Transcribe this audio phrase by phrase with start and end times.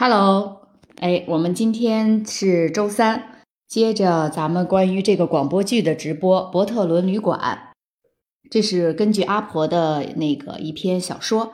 [0.00, 0.60] Hello，
[1.00, 7.40] 哎，我们今天是周三，接着咱们关于这个广播剧的直播，《伯特伦旅馆》，
[8.48, 11.50] 这是根据阿婆的那个一篇小说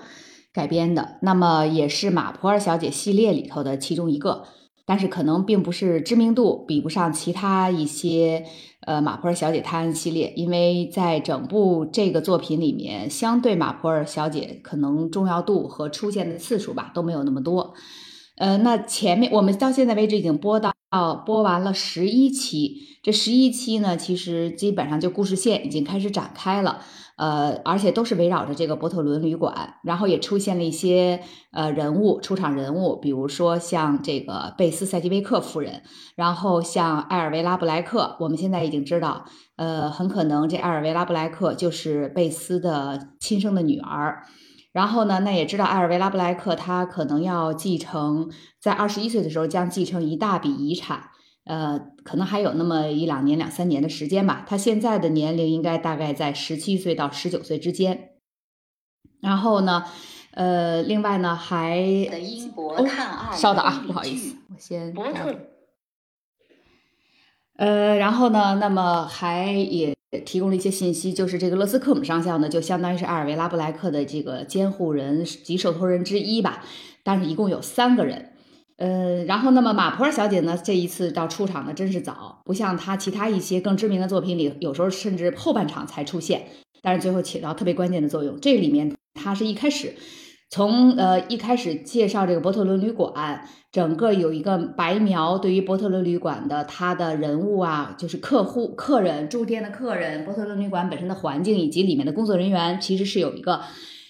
[0.52, 4.44] 改编的，那么也是马普尔小姐系列里头的其中一个，
[4.84, 8.44] 但是可能并不是知名度比不上其他一些
[8.82, 17.72] 呃马普尔小姐探案系列，因为在整部这个作品里面，相对马普尔小姐可能重要度和出现的次数吧都没有那么多。
[18.36, 20.74] 呃，那前面我们到现在为止已经播到
[21.24, 26.80] 播完了十一期，这十一期呢，其实基本上就故事线已经开始展开了，
[27.16, 31.20] 呃，而且都是围绕着这个伯特伦旅馆，然后也出现了一些
[31.52, 35.82] 呃人物出场人物，比如说像这个贝斯塞基维克夫人，
[36.16, 44.24] 然后像艾尔维拉布莱克，我们现在已经知道，呃，很可能这艾尔维拉布莱克就是贝斯的亲生的女儿。
[44.74, 48.28] 然后呢，那也知道艾尔维拉布莱克他可能要继承，
[48.60, 51.10] 在二十一岁的时候将继承一大笔遗产，
[51.44, 54.44] 呃，可能还有那么一两年、两三年的时间吧。
[54.48, 58.14] 他现在的年龄应该大概在十七岁到十九岁之间。
[59.20, 59.84] 然后呢，
[60.32, 64.92] 呃，另外呢还英国探案，稍等啊，不好意思，我先。
[67.56, 69.93] 呃，然后呢，那么还也。
[70.20, 76.64] 提供了一些信息，就是这个勒斯克姆上校呢，就相当于是阿尔维拉布莱克的这个监护人及受托人之一吧。
[77.02, 78.32] 但是一共有三个人，
[78.76, 86.46] 呃，然后那么马普尔小姐呢，这一次到出场的真是早，不像她其他一些更知名的作品里，有时候甚至后半场才出现，
[86.80, 88.40] 但是最后起到特别关键的作用。
[88.40, 89.94] 这里面她是一开始。
[90.54, 103.62] 从呃一开始介绍这个伯特伦旅馆，整个有一个白描对于伯特伦旅馆的他的人物啊，就是客户、客人、住店的客人，伯特伦旅馆本身的环境以及里面的工作人员，其实是有一个，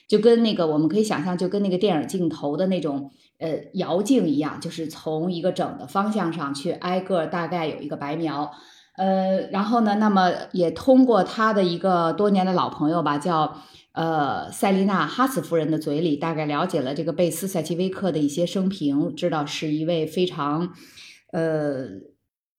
[0.07, 8.53] 就跟那个我们可以想象，就跟那个电影镜头的那种呃摇镜一样，就是从一个整的方向上去挨个大概有一个白描，
[8.97, 13.57] 呃，然后呢，那么也通过他的一个多年的老朋友吧，叫。
[13.95, 20.75] 呃，塞丽娜·哈斯夫人的嘴里大概了解了这个贝斯·塞奇威克的一些生平，知道是一位非常
[21.31, 21.87] 呃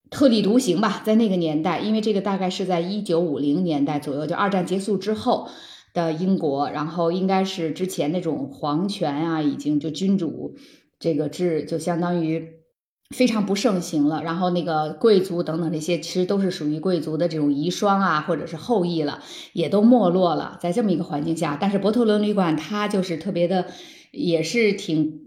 [0.09, 5.49] 特立独行吧，在那个年代，因为这个大概是在一九五零年代左右，就二战结束之后
[5.93, 10.55] 的英国，然后应该是之前那种皇权啊，已经就君主
[10.99, 12.64] 这个制，就相当于。
[13.09, 19.21] 非常不盛行了，然后那个贵族等等这些，其实都是属于贵族的这种遗孀啊，或者是后裔了，
[19.53, 20.57] 也都没落了。
[20.59, 23.67] 在这么一个环境下，但是伯特伦旅馆它就是特别的，
[24.11, 25.21] 也是挺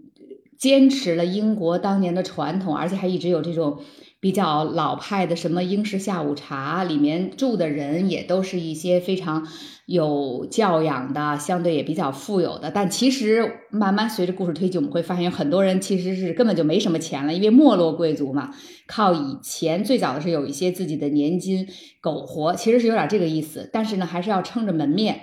[0.57, 3.79] 坚持了英国当年的传统，而且还一直有这种。
[4.21, 9.47] 比较老派的什么英式下午茶，里面住的人也都是一些非常
[9.85, 12.69] 有教养的，相对也比较富有的。
[12.69, 18.53] 但其实慢慢随着故事推进，我们会发现很多人其实是根本就没什么钱了，因为没落贵族嘛，
[18.87, 21.65] 靠以前最早的是有一些自己的年金
[22.01, 23.69] 苟活，其实是有点这个意思。
[23.71, 25.21] 但是呢，还是要撑着门面。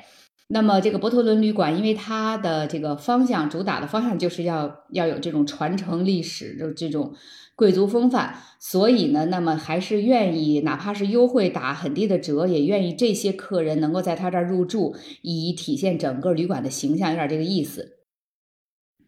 [0.48, 7.12] 那么这个伯特伦旅馆，因为它的这个方向主打的方向就是要要有这种传承历史的这种。
[7.56, 17.96] 贵族风范，所以呢，那么还是愿意，哪怕是优惠打很低的折，也愿意这些客人能够在他这儿入住，以体现整个旅馆的形象，有点这个意思。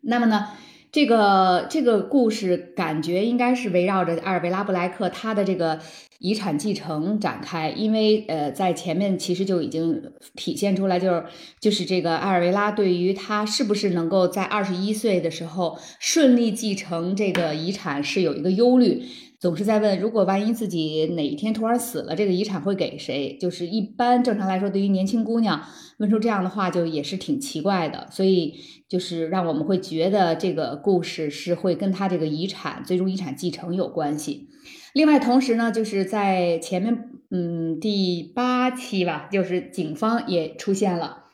[0.00, 0.48] 那么呢？
[0.90, 5.78] 这个这个故事感觉应该是围绕着阿尔维拉布莱克他的这个
[6.18, 10.02] 遗产继承展开，因为呃，在前面其实就已经
[10.34, 11.24] 体现出来，就是
[11.60, 19.02] 就是这个阿尔维拉对于他是不是能够在二十一岁的时候顺利继承这个遗产是有一个忧虑。
[19.40, 23.38] 总是在问，如果万一自己哪一天突然死了，这个遗产会给谁？
[23.40, 25.62] 就是一般正常来说，对于年轻姑娘
[25.98, 28.08] 问出这样的话，就也是挺奇怪的。
[28.10, 28.54] 所以
[28.88, 34.48] 就是让我们会觉得这个故事是会跟他这个遗产最终遗产继承有关系。
[34.94, 41.26] 另外，同时呢，就是在前面，嗯，第八期吧，就是警方也出现了。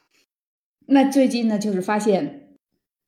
[0.87, 2.57] 那最近呢，就是发现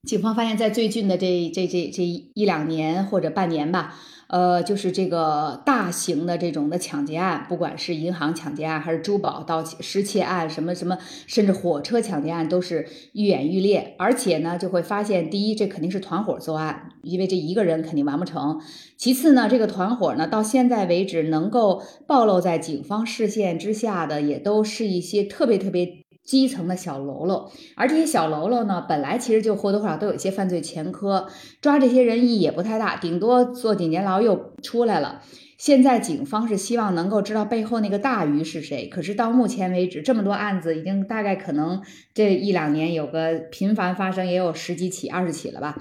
[0.04, 3.98] 警方发现，在最近的这这这这一两年或者半年吧。
[4.28, 13.94] 呃，就是这个大型的这种的抢劫案，不管是银行抢劫案，还是珠宝盗窃、失窃案，什么什么，甚至火车抢劫案，都是愈演愈烈。
[13.98, 18.58] 而且呢，就会发现，第一，这肯定是团伙作案，因为这一个人肯定完不成；
[18.96, 26.05] 其次呢，这个团伙呢，到现在为止能够暴露在警方视线之下的，也都是一些特别特别。
[26.26, 31.28] 基层的小喽啰，而这些小喽啰呢，本来其实就或多或少都有一些犯罪前科，
[31.62, 35.22] 抓这些人意义也不太大，顶多坐几年牢又出来了。
[35.56, 41.80] 现在警方是希望能够知道背后那个大鱼是谁，可是到目前为止，这么多案子已经大概可能
[42.12, 45.80] 这一两年有个频繁发生，也有十几起、二十起了吧，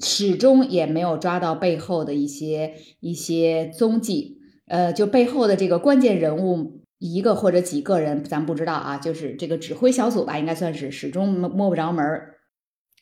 [0.00, 4.38] 始终也没有抓到背后的一些一些踪迹。
[4.66, 12.34] 呃，就背后的这个关键人物一个或者几个人，咱不知道啊，就是这个指挥小组吧，应该算是始终摸摸不着门儿。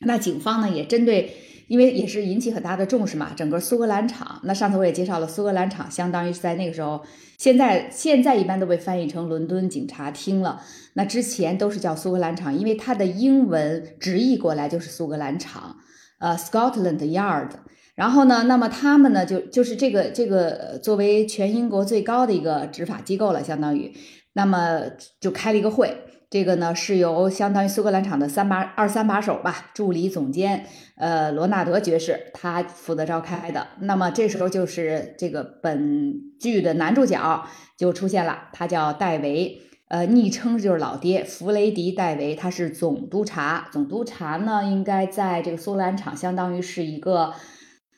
[0.06, 1.34] 那警方呢，也针对。
[1.70, 4.40] 因为也是引起很大的重视嘛，整个苏格兰场。
[4.42, 7.00] 那上次我也介绍了，苏格兰场相当于是在那个时候，
[7.38, 10.60] 现在现在一般都被翻译成伦敦警察厅了。
[10.94, 15.76] 那之前都是叫苏格兰场，因为它的英文直译过来就是苏格兰场，
[16.18, 17.50] 呃，Scotland Yard。
[18.00, 23.92] 然后呢，那么他们呢，就就是这个这个作为全英国最高的一个执法机构了，相当于，
[24.32, 24.80] 那么
[25.20, 25.94] 就开了一个会。
[26.30, 30.64] 这个呢是由相当于苏格兰场的三把二三把手吧，助理总监
[30.96, 33.66] 呃罗纳德爵士他负责召开的。
[33.80, 43.68] 那么这时候就是这个本剧的男主角就出现了，他叫戴维，呃，昵称就是老爹弗雷迪戴维，他是总督察。
[43.70, 47.34] 总督察呢应该在这个苏格兰场相当于是一个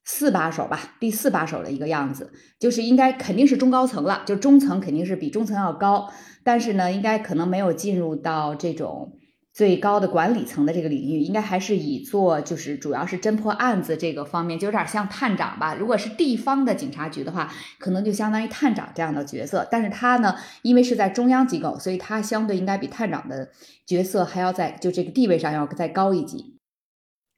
[0.05, 6.11] 四把手吧，第四把手的一个样子，就是应该肯定是中高层了，就中层肯定是比中层要高。
[6.45, 9.13] 但是呢，应该可能没有进入到这种
[9.53, 15.77] 最高的管理层的这个领域，应该还是以做就是主要是侦破案子这个方面，就有点像探长吧。
[15.79, 19.69] 如果是地方的警察局的话，可能就相当于探长这样的角色。
[19.71, 23.51] 但是他呢，因为是在中央机构，所以他相对应该比探长的
[23.87, 26.52] 角色还要在就这个地位上要再高一级。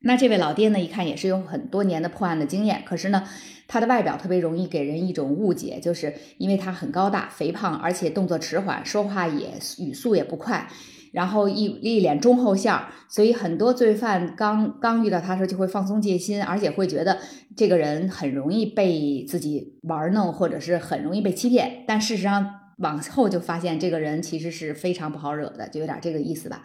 [0.04, 3.24] 那这位老爹呢，一看也是有很多年的破案的经验，可是呢。
[3.66, 10.68] 他的外表特别容易给人一种误解，就是因为他很高大、肥胖，而且动作迟缓，说话也语速也不快，
[11.12, 17.18] 然后一一脸忠厚相，所以很多罪犯刚刚遇到他的时候就会放松戒心，而且会觉得
[17.56, 21.84] 这个人很容易被自己玩弄，或者是很容易被欺骗。
[21.86, 22.46] 但事实上
[22.76, 26.62] 往后就发现这个人其实是非常不好惹的，就有点这个意思吧。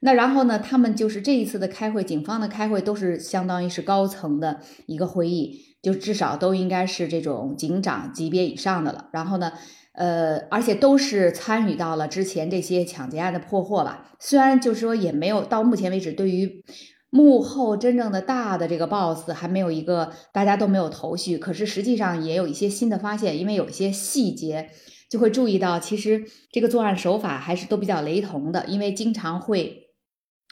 [0.00, 5.66] 那然后呢，他们就是这一次的开会，警方的开会都是相当于是高层的一个会议。
[5.82, 9.50] 就至少都应该是这种警长级别以上的了，然后呢，
[9.94, 14.12] 呃，而且都是参与到了之前这些抢劫案的破获吧。
[14.18, 16.62] 虽然就是说也没有到目前为止，对于
[17.08, 24.68] 幕后真正的大的这个 boss 还没有一个大家都没有头绪，可是实际上也有一些新的发现，因为有一些细节
[25.08, 29.89] 就会注意到，其实这个作案手法还是都比较雷同的，因为经常会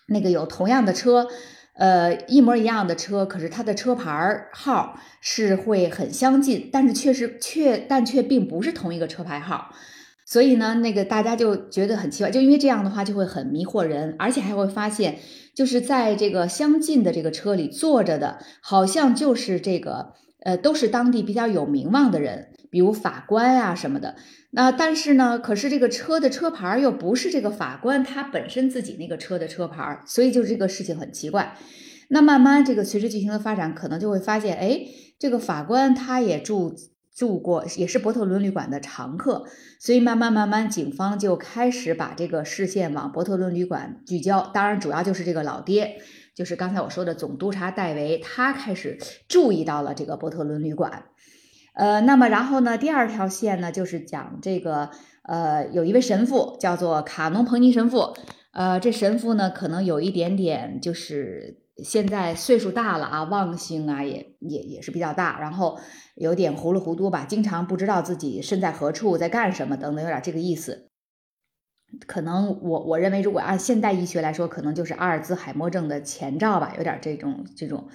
[0.08, 1.28] 那个有同样的车。
[1.74, 9.72] 呃，一模一样的车，可是它的车牌号是会很相近，但是确实却但却并不是同一个车牌号，
[10.26, 15.20] 所以呢，那个大家就觉得很奇怪，就因为这样的话就会很迷惑人，而且还会发现，
[15.54, 22.48] 就是在这个相近的这个车里坐着的，好像就是这个呃，都是当地比较有名望的人。
[22.70, 24.16] 比如法官啊什么的，
[24.50, 31.56] 那但是呢，可是这个车的车牌又不是这个法官他本身自己那个车的车牌，所以就这个事情很奇怪。
[32.08, 34.80] 那慢慢这个随着剧情的发展，可能就会发现，哎，
[35.18, 36.74] 这个法官他也住
[37.14, 39.44] 住过，也是伯特伦旅馆的常客，
[39.78, 44.50] 所以慢慢慢慢，警方就开始把这个视线往伯特伦旅馆聚焦。
[44.54, 46.00] 当然，主要就是这个老爹，
[46.34, 48.98] 就是刚才我说的总督察戴维，他开始
[49.28, 51.06] 注意到了这个伯特伦旅馆。
[51.78, 52.76] 呃，那么然后呢？
[52.76, 54.90] 第二条线呢，就是讲这个，
[55.22, 58.16] 呃，有一位神父叫做卡农彭尼神父，
[58.52, 65.78] 呃，这神父呢，可能有一点点，就是现在岁数大了啊，忘性啊，也也也是比较大，然后
[66.16, 70.88] 有点糊里糊涂吧，经常不知道自己身在何处，在干什么等等，有点这个意思。
[72.08, 77.86] 可能我我认为，如果按现代医学来说，可能就是阿尔兹海默症的前兆吧，有点这种这种。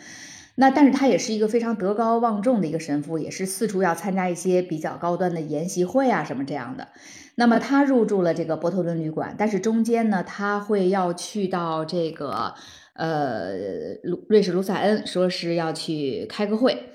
[0.56, 6.90] 那但是他也是一个非常德高望重的一个神父，也是四处要参加一些比较高端的研习会啊什么这样的。
[7.34, 12.54] 那么他入住了这个波特伦旅馆，但是中间呢，他会要去到这个
[12.94, 13.56] 呃
[14.04, 16.92] 卢瑞士卢塞恩，说是要去开个会。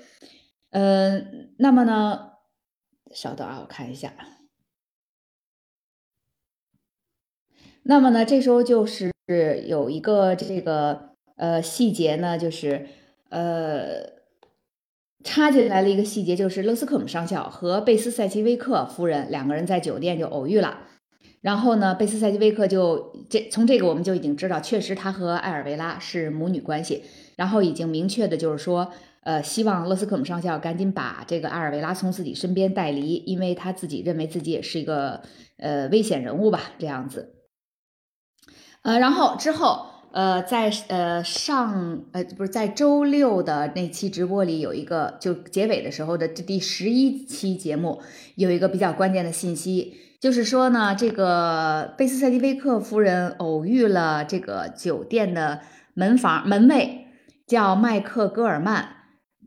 [0.69, 1.21] 呃，
[1.57, 2.31] 那么呢，
[3.11, 4.13] 稍等啊，我看一下。
[7.83, 9.11] 那么呢，这时候就是
[9.67, 12.87] 有一个这个呃细节呢，就是。
[13.29, 14.09] 呃，
[15.23, 20.87] 插进来了一个细节，就是勒斯克姆上校和贝斯塞奇威克夫人两个人在酒店就偶遇了。
[21.41, 27.03] 然后呢，贝斯塞奇威克就这从这个我们就已经知道，确实他和艾尔维拉是母女关系。
[27.35, 35.21] 然后已经明确的就是说，呃，希望勒斯克姆上校赶紧把这个艾尔维拉从自己身边带离，因为他自己认为自己也是一个
[35.57, 37.35] 呃危险人物吧，这样子。
[38.81, 39.98] 呃，然后之后。
[40.11, 48.01] 呃，在呃上呃不是在周六的那期直播里有一个，就结尾的时候的这第十一期节目
[48.35, 55.61] 有一个比较关键的信息，就是说呢，这个贝斯塞蒂威克夫人偶遇了这个酒店的
[55.93, 57.07] 门房门卫，
[57.45, 58.98] 叫麦克戈尔曼。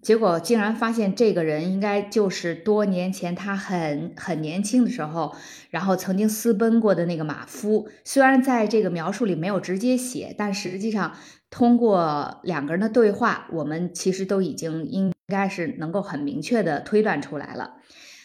[0.02, 5.32] 结果竟然发现这个人应该就是多年前他很很年轻的时候，
[5.70, 7.88] 然后曾经私奔过的那个马夫。
[8.04, 11.14] 虽然在这个描述里没有直接写，但实际上
[11.50, 17.74] 通过两个人的对话，我们其实都已经应该是能够很明确的推断出来了。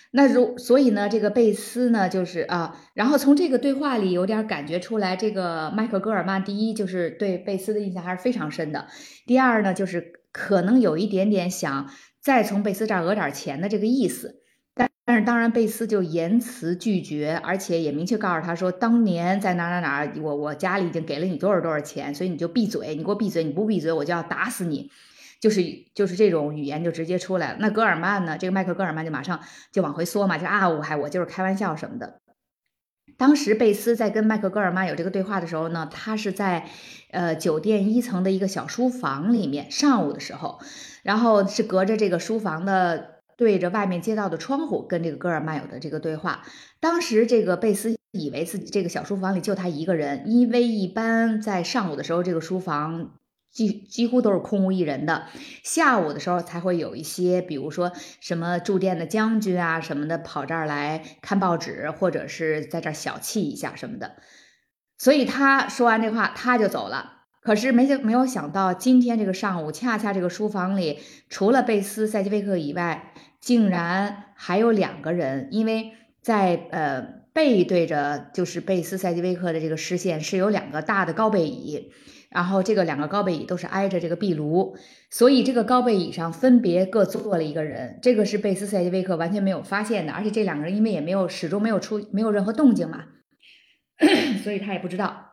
[0.10, 8.88] 那如所以呢，这个贝斯呢，就是啊，然后从这个对话里有点感觉出来，这个迈克戈尔曼第一就是对贝斯的印象还是非常深的，
[9.28, 10.14] 第二呢就是。
[10.38, 11.90] 可能有一点点想
[12.22, 14.44] 再从贝斯这儿讹点钱的这个意思，
[14.76, 24.92] 但但是当然贝斯就严词拒绝，而且也明确告诉他说，当年在哪哪哪，我我家里已经给了你多少多少钱，所以你就闭嘴，你给我闭嘴，你不闭嘴我就要打死你，
[25.42, 25.64] 就是
[25.96, 27.58] 就是这种语言就直接出来了。
[27.60, 29.40] 那戈尔曼呢，这个麦克戈尔曼就马上
[29.72, 32.22] 就往回缩嘛，就啊我还我就是开玩笑什么的。
[33.18, 36.70] 当时贝斯在跟麦克戈尔曼有这个对话的时候呢，他是在，
[37.12, 40.60] 呃酒店一层的一个小书房里面，上午的时候，
[41.04, 46.44] 然后是隔着这个书房的对着外面街道的窗户跟这个戈尔曼有的这个对话。
[46.80, 53.12] 当时这个贝斯以为自己这个小书房里就他一个人，因为一般在上午的时候这个书房。
[53.58, 55.26] 几几乎都是空无一人的，
[55.64, 64.18] 下午的时候才会有一些，比如说什么驻店的将军啊什么的跑这儿来看报纸，或者是在这儿小憩一下什么的。
[65.00, 67.14] 所以他说完这话，他就走了。
[67.42, 73.12] 可是没没有想到，今天这个上午，恰恰这个书房里除了贝斯塞基维克以外，
[73.42, 77.02] 竟然还有两个人，因为在呃
[77.34, 81.92] 背对着就是贝斯塞基维克的这个视线是有两个大的高背椅。
[82.38, 84.78] 然后这个两个高背椅都是挨着这个壁炉，
[85.10, 87.98] 所以这个高背椅上分别各坐了一个人。
[88.00, 93.06] 这个是贝斯塞基维克完全没有发现的，而且这两个人因为也没有始终没有出没有任何动静嘛，
[94.44, 95.32] 所以他也不知道。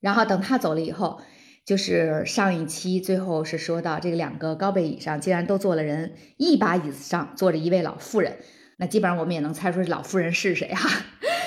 [0.00, 1.20] 然后等他走了以后，
[1.64, 8.38] 就是上一期最后是说到这个两个高背椅上竟然都坐了人，一把椅子上坐着一位老妇人，
[8.78, 10.90] 那基本上我们也能猜出老妇人是谁哈。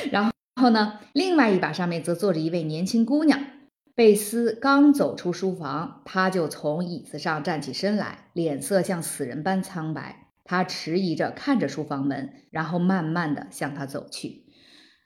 [0.10, 3.57] 然 后然后呢，另外一把上面则坐着一位年轻姑娘。
[3.98, 10.30] 贝斯刚走出书房，他就从椅子上站起身来，脸色像死人般苍白。
[10.44, 14.46] 他迟疑着看着书房门，然后慢慢的向他走去。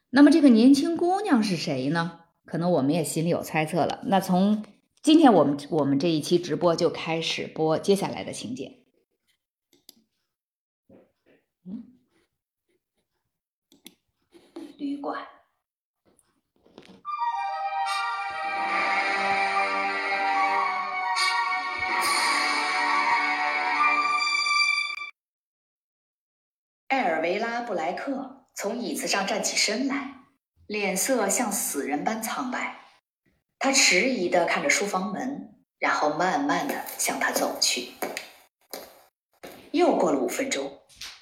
[0.10, 2.20] 那么这个年轻姑娘是谁呢？
[2.44, 4.02] 可能我们也心里有猜测了。
[4.08, 4.66] 那从
[5.02, 8.80] 今天我们我们这一期直播就开始播接下来的情节。
[14.78, 15.26] 旅馆。
[26.92, 30.10] 艾尔维拉·布莱克从椅子上站起身来，
[30.68, 32.82] 脸色像死人般苍白。
[33.60, 37.94] 他迟疑地看着书房门，然后慢慢地向他走去。
[39.72, 40.70] 又过了五分钟，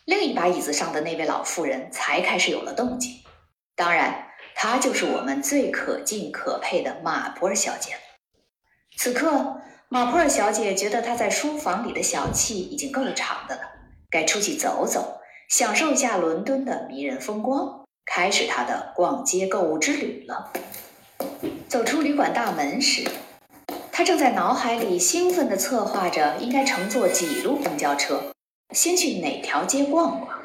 [0.06, 3.22] 另一把椅子上的那位老妇人才开始有了动静。
[3.76, 7.96] 当然，她就是我们最可敬可佩的马普尔小姐。
[8.98, 13.62] 此刻，马普尔小姐觉得她在书房里的小憩已经够长的了，
[14.10, 15.19] 该出去走走。
[15.50, 20.54] 享受一下伦敦的迷人风光，开始他的逛街购物之旅了。
[21.68, 23.10] 走出旅馆大门时，
[23.92, 28.32] 他正在脑海里兴奋地策划着应该乘坐几路公交车，
[28.76, 30.40] 先去哪条街逛逛。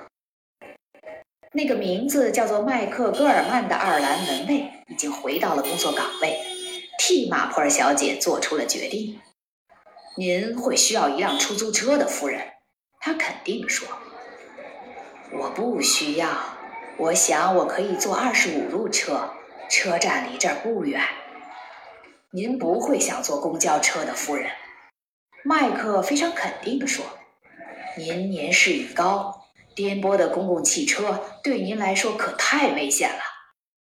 [1.53, 6.41] 那个名字叫做麦克戈尔曼的爱尔兰门卫已经回到了工作岗位，
[6.99, 9.21] 替马普尔小姐做出了决定。
[10.17, 12.41] 您会需要一辆出租车的，夫人，
[12.99, 13.87] 他肯定说。
[15.37, 16.29] 我不需要，
[16.97, 19.31] 我想我可以坐二十五路车，
[19.69, 21.03] 车站离这儿不远。
[22.31, 24.51] 您不会想坐公交车的，夫人。
[25.43, 27.05] 麦克非常肯定地说
[27.99, 33.21] ：“您年事已高，颠簸的公共汽车对您来说可太危险了。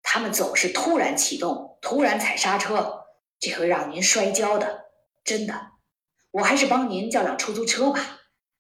[0.03, 3.05] 他们总是突然启动，突然踩刹车，
[3.39, 4.87] 这会让您摔跤的。
[5.25, 5.73] 真的，
[6.31, 8.01] 我还是帮您叫辆出租车吧。”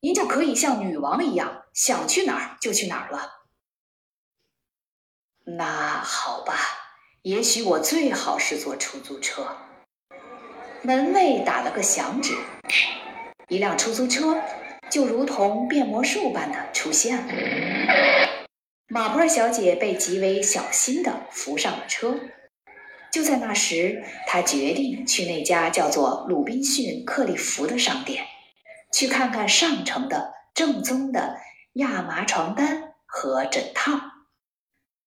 [0.00, 3.42] 您就可以像女王一样，想去哪儿就去哪儿了。
[5.44, 6.56] 那好吧，
[7.22, 9.58] 也许我最好是坐出租车。
[10.82, 12.34] 门卫打了个响指，
[13.48, 14.40] 一辆出租车
[14.88, 17.32] 就如同变魔术般的出现了。
[18.86, 22.20] 马普尔小姐被极为小心的扶上了车。
[23.10, 28.24] 就在那时，她决定去那家叫做鲁滨逊克利夫的商店，
[28.92, 31.40] 去看看上乘的正宗的
[31.74, 33.92] 亚麻床单和枕套。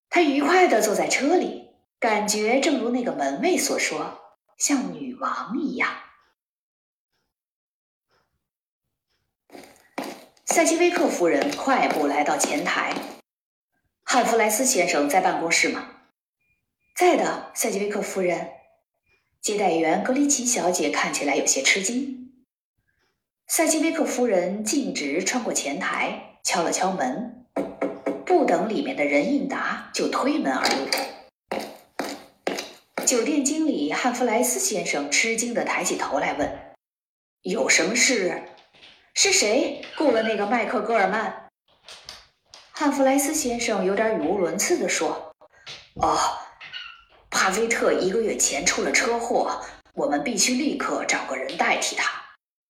[0.09, 1.69] 他愉快地坐在车里，
[1.99, 4.19] 感觉正如那个门卫所说，
[4.57, 5.89] 像女王一样。
[10.45, 12.95] 塞基威克夫人快步来到前台。
[14.03, 15.85] 汉弗莱斯先生在办公室吗？
[16.95, 18.51] 在的，塞吉维克夫人。
[19.41, 22.33] 接待员格里奇小姐看起来有些吃惊。
[23.47, 27.45] 塞吉威克夫人径直穿过前台，敲了敲门，
[28.25, 30.87] 不等里面的人应答，就推门而入。
[33.05, 36.75] 酒店经理汉弗莱斯先生吃惊地抬起头来问
[37.43, 38.43] ：“有什么事？
[39.13, 41.49] 是谁雇了那个麦克戈尔曼？”
[42.71, 45.33] 汉弗莱斯先生有点语无伦次地说
[46.01, 46.17] ：“哦，
[47.29, 49.61] 帕菲特一个月前出了车祸，
[49.93, 52.09] 我们必须立刻找个人代替他。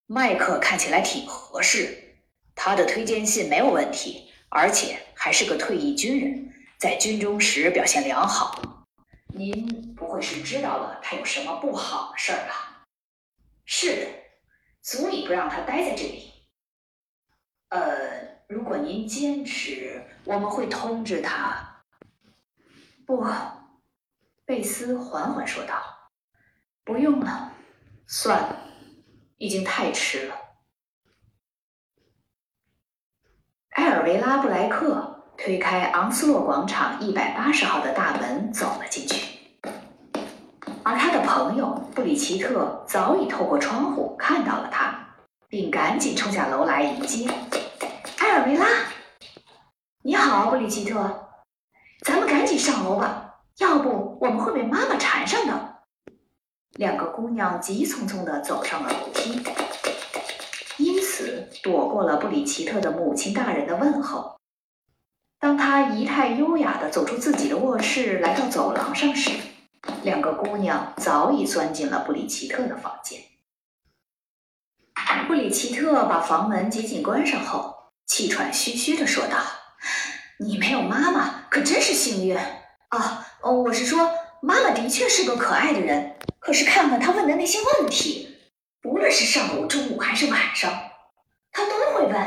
[0.07, 2.07] 麦克看起来挺合适，
[2.58, 8.86] 他的推荐信没有问题，而且还是个退役军人，在军中时表现良好。
[9.28, 12.84] 您不会是知道了他有什么不好的事儿吧？
[13.66, 14.08] 是的，
[14.82, 16.34] 足以不让他待在这里。
[17.70, 21.84] 呃。”如果您坚持，我们会通知他。
[23.06, 23.22] 不，
[24.46, 26.10] 贝斯缓缓说道
[26.86, 27.52] ：“不用了，
[28.08, 28.72] 算了，
[29.36, 30.36] 已经太迟了。”
[33.76, 39.38] 埃尔维拉布莱克推开昂斯洛广场一百八十号的大门，走了进去，
[40.82, 44.98] 而他的朋友布里奇特早已透过窗户看到了他，
[45.50, 47.30] 并赶紧冲下楼来迎接。
[48.20, 48.66] 埃尔维拉，
[50.04, 51.28] 你好，布里奇特，
[52.06, 55.80] 咱们赶紧上楼吧，要不我们会被妈妈缠上的。
[56.78, 59.44] 两个姑娘急匆匆地走上了楼梯，
[61.62, 64.38] 躲过了布里奇特的母亲大人的问候。
[65.40, 69.32] 当他仪态优雅地走出自己的卧室，来到走廊上时，
[70.04, 73.22] 两个姑娘早已钻进了布里奇特的房间。
[75.28, 77.76] 布里奇特把房门紧紧关上后。
[78.08, 79.38] 气喘吁吁地说道
[80.40, 83.27] ：“你没有妈妈，可真是幸运啊！
[83.42, 84.10] 哦，我是说，
[84.42, 86.16] 妈妈的确是个可爱的人。
[86.40, 88.38] 可是看看她问的那些问题，
[88.81, 90.72] 不论是上午、中午还是晚上，
[91.57, 92.24] 他都会问：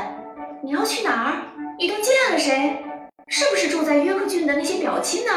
[0.61, 1.33] 你要去哪儿？
[1.79, 2.83] 你都见了谁？
[3.29, 5.31] 是不是住在约克郡的那些表亲呢？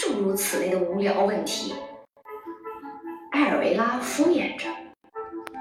[0.00, 1.74] 诸如此类的无聊问题。”
[3.32, 4.70] 艾尔维拉敷衍着：“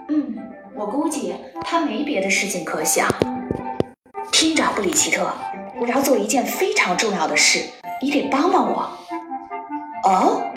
[0.08, 0.38] 嗯，
[0.74, 3.10] 我估计他没别的事情可想。”
[4.32, 5.30] 听着，布里奇特，
[5.82, 7.60] 我要做一件非常重要的事，
[8.02, 8.90] 你得帮帮我。
[10.06, 10.50] 哦，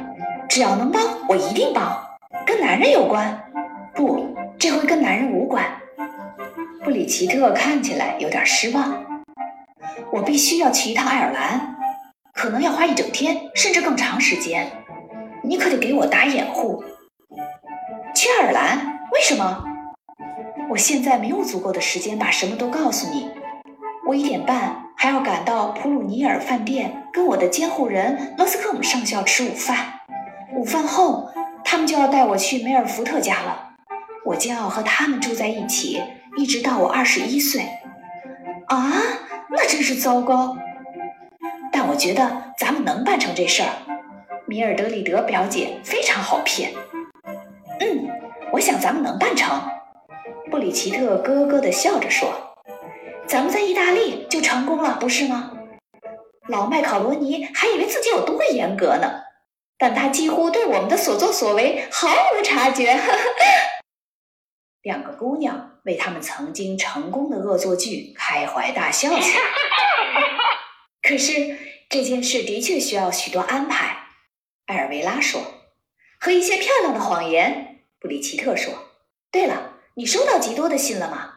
[0.48, 2.00] 只要能帮，我一定帮。
[2.46, 3.50] 跟男人有关？
[3.92, 5.64] 不，这回跟男人无关。
[6.84, 9.04] 布里奇特看起来有点失望。
[10.10, 11.76] 我必须要去一趟爱尔兰，
[12.34, 14.68] 可能要花一整天，甚至更长时间。
[15.44, 16.82] 你可得给我打掩护。
[18.14, 18.78] 去爱尔兰？
[19.12, 19.64] 为什么？
[20.70, 23.30] 我现在没有足够的时间把什么都告诉你。
[24.08, 30.00] 我一点半还要赶到普鲁尼尔饭店，跟我的监护人罗斯克姆上校吃午饭。
[30.56, 31.30] 午饭后，
[31.64, 33.68] 他们就要带我去梅尔福特家了。
[34.24, 36.02] 我将要和他们住在一起，
[36.36, 37.62] 一直到我二十一岁。
[38.68, 38.92] 啊，
[39.50, 40.56] 那真是糟糕！
[41.72, 43.68] 但我觉得咱们能办成这事儿。
[44.46, 46.72] 米尔德里德表姐非常好骗。
[47.80, 48.08] 嗯，
[48.52, 49.60] 我想咱们能办成。
[50.50, 52.32] 布里奇特咯咯地笑着说。
[53.26, 55.52] 咱们在意大利就成功了，不是吗？
[56.48, 59.10] 老麦考罗尼还以为自己有多严格呢，
[59.78, 62.98] 但他几乎对我们的所作所为毫无察觉。
[64.82, 69.40] 两个姑娘为他们曾经成功的恶作剧开怀大笑起来。
[71.02, 74.08] 可是这件事的确需要许多安排，
[74.66, 75.42] 艾尔维拉说，
[76.20, 77.84] 和一些漂亮的谎言。
[78.00, 78.74] 布里奇特说。
[79.30, 81.32] 对了，你收到吉多的信了吗？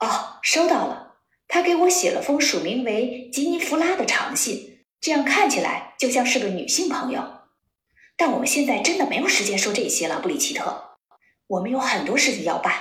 [0.00, 1.16] 哦，收到了。
[1.48, 7.42] 他给我写了封署名为吉尼弗拉的长信，这样看起来就像是个女性朋友。
[8.16, 10.95] 但我们现在真的没有时间说这些了，布里奇特。
[11.48, 12.74] 我们有很多事情要办，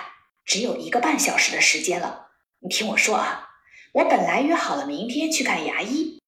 [0.43, 2.29] 只有一个半小时的时间了。
[2.59, 3.49] 你听我说啊，
[3.93, 6.19] 我本来约好了明天去看牙医，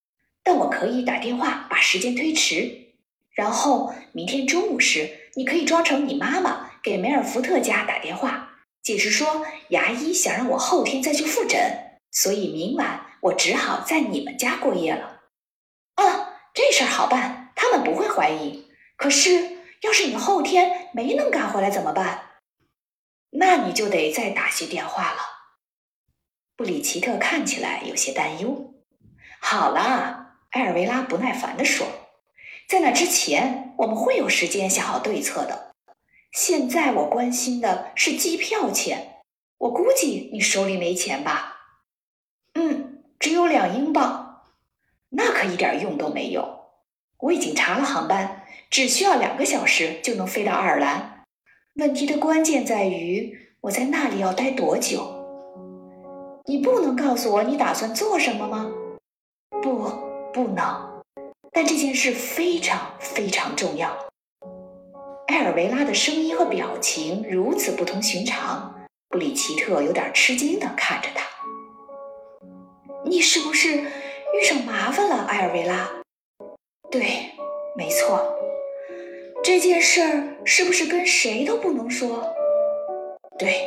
[0.43, 2.93] 但我可以打电话把时间推迟。
[3.33, 8.49] 然后明天中午时，你可以装成你妈妈给梅尔福特家打电话。
[8.83, 15.21] 解释说，牙医想让我后天再去复诊，所以明晚我只好在你们家过夜了。
[15.95, 18.67] 哦，这事儿好办，他们不会怀疑。
[18.95, 22.26] 可是要是你后天没能赶回来怎么办？
[23.31, 25.19] 那你就得再打些电话了。
[26.55, 28.73] 布里奇特看起来有些担忧。
[29.39, 31.85] 好了，埃尔维拉不耐烦地说，
[32.67, 35.75] 在那之前我们会有时间想好对策的。
[36.31, 39.23] 现在我关心的是机票钱。
[39.59, 41.57] 我估计你手里没钱吧？
[42.53, 44.43] 嗯，只有两英镑，
[45.09, 46.71] 那可一点用都没有。
[47.17, 51.16] 我已经查了航班，只需要两个小时就能飞到爱尔兰。
[51.79, 55.13] 问题的关键在于我在那里要待多久。
[56.45, 58.71] 你不能告诉我你打算做什么吗？
[59.61, 59.83] 不，
[60.33, 60.65] 不能。
[61.51, 63.95] 但这件事非常非常重要。
[65.27, 68.73] 埃尔维拉的声音和表情如此不同寻常。
[69.09, 71.25] 布里奇特有点吃惊地看着他
[73.05, 75.89] ：“你是不是遇上麻烦了，埃尔维拉
[76.89, 77.31] ？”“对，
[77.77, 78.33] 没错。
[79.47, 82.21] ”“这件事儿是不是跟谁都不能说
[83.39, 83.65] ？”“对，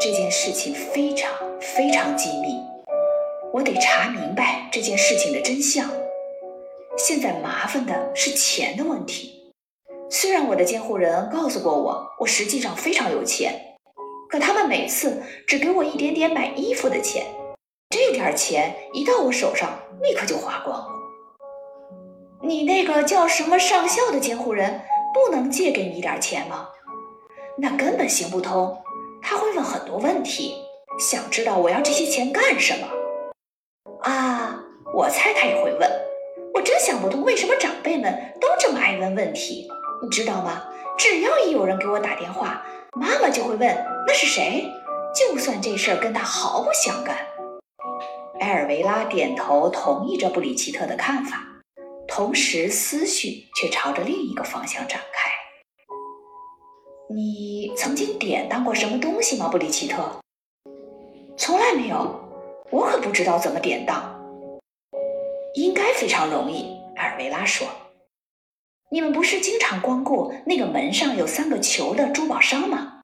[0.00, 2.58] 这件事情非常非常机密，
[3.52, 5.90] 我得查明白这件事情的真相。
[6.96, 9.52] 现在麻烦的是钱的问题。
[10.08, 13.52] 虽然我的监护人告诉过我，我实际上非常有钱。”
[14.32, 17.26] 可他们每次只给我一点点买衣服的钱，
[17.90, 20.94] 这点钱一到我手上，立刻就花光了。
[22.42, 24.80] 你那个叫什么上校的监护人
[25.14, 26.68] 不能借给你一点钱吗？
[27.56, 28.76] 那根本行不通。
[29.22, 30.56] 他会问很多问题，
[30.98, 32.88] 想知道我要这些钱干什么。
[34.02, 34.60] 啊，
[34.92, 35.90] 我猜他也会问。
[36.52, 39.68] 我真想不通为什么长辈们都这么爱问问题，
[40.02, 40.64] 你知道吗？
[40.98, 42.62] 只要一有人给我打电话。
[43.00, 44.70] 妈妈就会问那是谁，
[45.14, 47.16] 就算这事儿跟他毫不相干。
[48.40, 51.40] 埃尔维拉点头同意着布里奇特的看法，
[52.06, 55.30] 同时思绪却朝着另一个方向展开。
[57.14, 60.20] 你曾经典当过什么东西吗，布里奇特？
[61.36, 62.18] 从来没有，
[62.70, 64.14] 我可不知道怎么典当。
[65.54, 67.66] 应该非常容易，埃尔维拉说。
[68.90, 73.02] 你们不是经常光顾那个门上有三个球的珠宝商吗？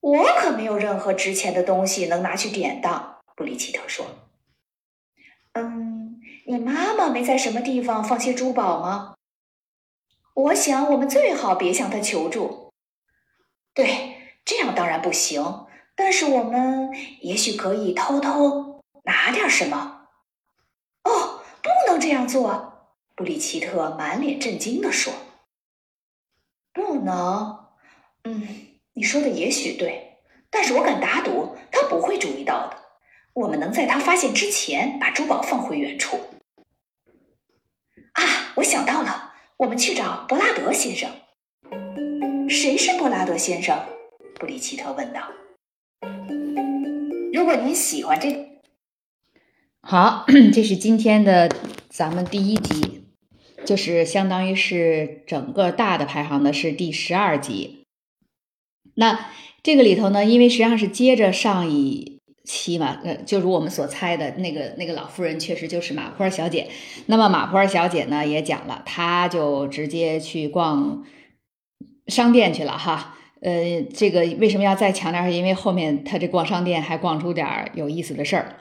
[0.00, 3.18] 我可没有任何值钱的东西能拿去典当。
[3.36, 4.06] 布里奇特说
[5.52, 5.99] ：“嗯，
[6.50, 9.14] 你妈妈没在什么地方放些珠宝吗？
[10.34, 12.72] 我想我们最好别向她求助。
[13.72, 15.68] 对，这样当然不行。
[15.94, 20.08] 但是我们也许可以偷偷拿点什么。
[21.04, 25.12] 哦，不能这样做。”布里奇特满脸震惊地说
[26.74, 27.68] ：“不能，
[28.24, 28.48] 嗯，
[28.94, 30.16] 你说的也许对，
[30.50, 32.76] 但是我敢打赌他不会注意到的。
[33.34, 36.18] 我们能在他发现之前把珠宝放回原处。”
[38.60, 41.08] 我想到了，我们去找布拉德先生。
[42.46, 43.86] 谁是布拉德先生？
[44.38, 45.22] 布里奇特问道。
[47.32, 48.60] 如果您喜欢这，
[49.80, 51.50] 好， 这是今天的
[51.88, 53.06] 咱们第一集。
[53.64, 57.86] 就是相当于是整个大的排行的是第十二集，
[58.94, 59.30] 那
[59.62, 66.68] 这个里头呢，因为实际上是接着上一期嘛，呃，就如我们所猜的那个那个老妇人确实就是马普尔小姐。
[67.06, 71.04] 那么马普尔小姐呢也讲了，她就直接去逛
[72.06, 73.16] 商店去了哈。
[73.42, 75.24] 呃，这个为什么要再强调？
[75.24, 78.56] 是因为后面她这逛商店还逛出点有意思的事儿。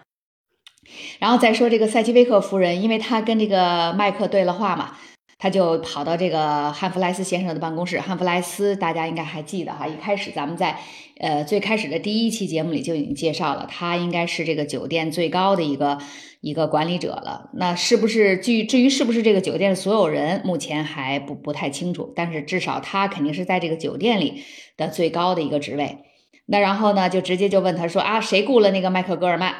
[1.19, 4.97] 然后再说这个塞奇威克夫人，因为她跟这个麦克对了话嘛，
[5.39, 7.99] 他就跑到这个汉弗莱斯先生的办公室。
[7.99, 10.77] 汉弗莱斯大家应该还记得哈，一开始咱们在
[11.17, 15.97] 呃最开始的第一期节目里就已经介绍了，他应该是这个酒店最高的一个
[16.41, 17.49] 一个管理者了。
[17.53, 24.43] 那是不是至至于是不是这个酒店的所有人，目前还不不太清楚，但是至少他肯定是在这个酒店里
[24.75, 25.99] 的最高的一个职位。
[26.47, 29.55] 那然后呢，就直接就问他说啊，谁雇了那个麦克格尔曼？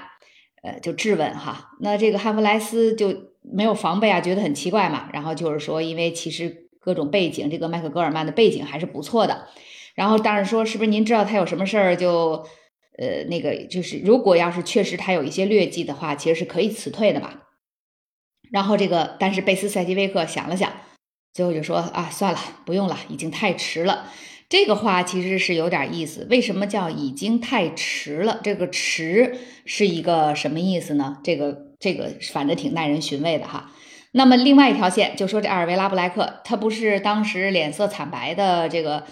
[0.62, 5.10] 呃，就质问哈，那这个汉弗莱斯就没有防备啊，觉得很奇怪嘛。
[5.14, 9.48] 然后就是说，因为其实各种背景，这个麦克格尔曼的背景还是不错的。
[9.96, 11.96] 然后当然说，是不是您知道他有什么事儿？
[11.96, 12.48] 就
[12.98, 17.42] 呃，那个就是，如果要是确实他有一些劣迹的话，其实是可以辞退的嘛。
[18.52, 20.72] 然后这个，但是贝斯塞基维克想了想，
[21.34, 24.08] 最后就说啊，算了，不用了，已经太迟了。
[24.50, 28.42] 这个话其实是有点意思，为什么叫已经太迟了？
[28.44, 31.20] 这个迟是一个什么意思呢？
[31.24, 33.72] 这个这个反正挺耐人寻味的哈。
[34.12, 39.06] 那么另外一条线就说这阿尔维拉布莱克，他不是当时脸色惨白的这个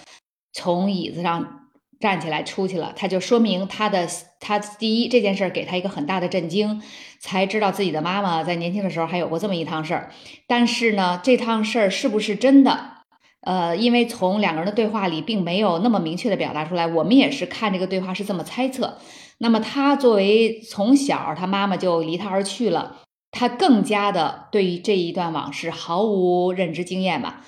[0.52, 1.68] 从椅子上
[2.00, 4.08] 站起来出去了，他就说明他的
[4.40, 6.82] 他第一这件事给他一个很大的震惊，
[7.20, 10.10] 才知道自己的妈妈在年轻的时候还有过这么一趟事儿。
[10.48, 12.94] 但是呢，这趟事儿是不是真的？
[13.42, 18.98] 呃，因为从两个人的对话里并没有那么明确的表达出来，我们也是看这个对话是这么猜测。
[19.38, 27.44] 那么他作为从小他妈妈就离他而去了，他更加的对于这一段往事毫无认知经验吧。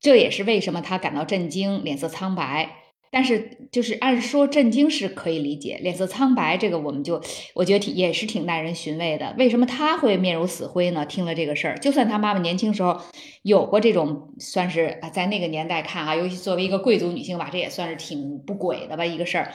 [0.00, 2.76] 这也是为什么他感到震惊，脸色苍白。
[3.14, 7.22] 但是，就是按说震惊是可以理解，脸色苍白这个我们就
[7.54, 9.34] 我觉得挺也是挺耐人寻味的。
[9.36, 11.04] 为什么他会面如死灰呢？
[11.04, 12.98] 听了这个事儿，就算他妈妈年轻时候
[13.42, 19.52] 有过这种，算是在那个年代看啊，尤其作为一个贵族女性吧，这也算是挺不轨的吧一个事儿。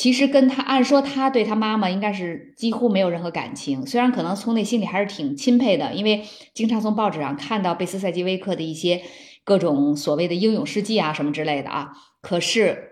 [0.00, 9.02] 其实跟他按说他对他妈妈应该是几乎没有任何感情，虽然可能从内心里还是挺钦佩的，因为经常从报纸上看到贝斯赛基威克的一些
[9.44, 12.86] 各种所谓的英勇事迹啊什么之类的啊，可是。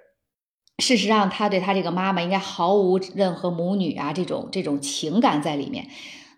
[0.81, 5.89] 事实上，他对他这个妈妈应该毫无任何母女啊这种这种情感在里面。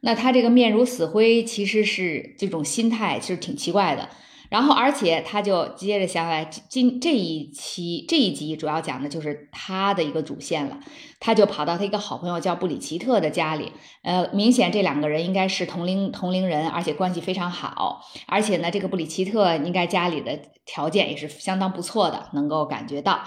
[0.02, 4.08] 那他这个面如死灰，其实是这种心态，其实挺奇怪的。
[4.50, 10.78] 然后，而且他就接着下来，今这一期这一集主要讲的就是他的一个主线了。
[11.20, 18.02] 他就跑到他一个好朋友叫布里奇特的家里，呃，明显这两个人应该是同龄同龄人，而且关系非常好。
[18.26, 23.20] 而且呢，这个布里奇特应该家里的条件也是相当不错的，能够感觉到。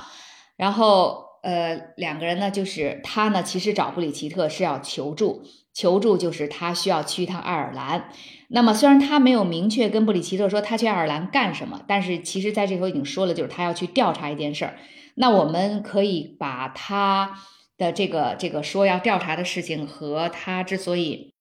[0.58, 8.10] 然后，呃，两个人呢，就是他呢，其实找布里奇特是要求助，求助就是他需要去一趟爱尔兰。
[8.50, 14.78] 那么，虽然他没有明确跟布里奇特说他去爱尔兰干什么，但是其实在这头已经说了，就是他要去调查一件事儿。
[15.16, 17.40] 那我们可以把他
[17.78, 21.34] 的这个这个说要调查的事情和他之所以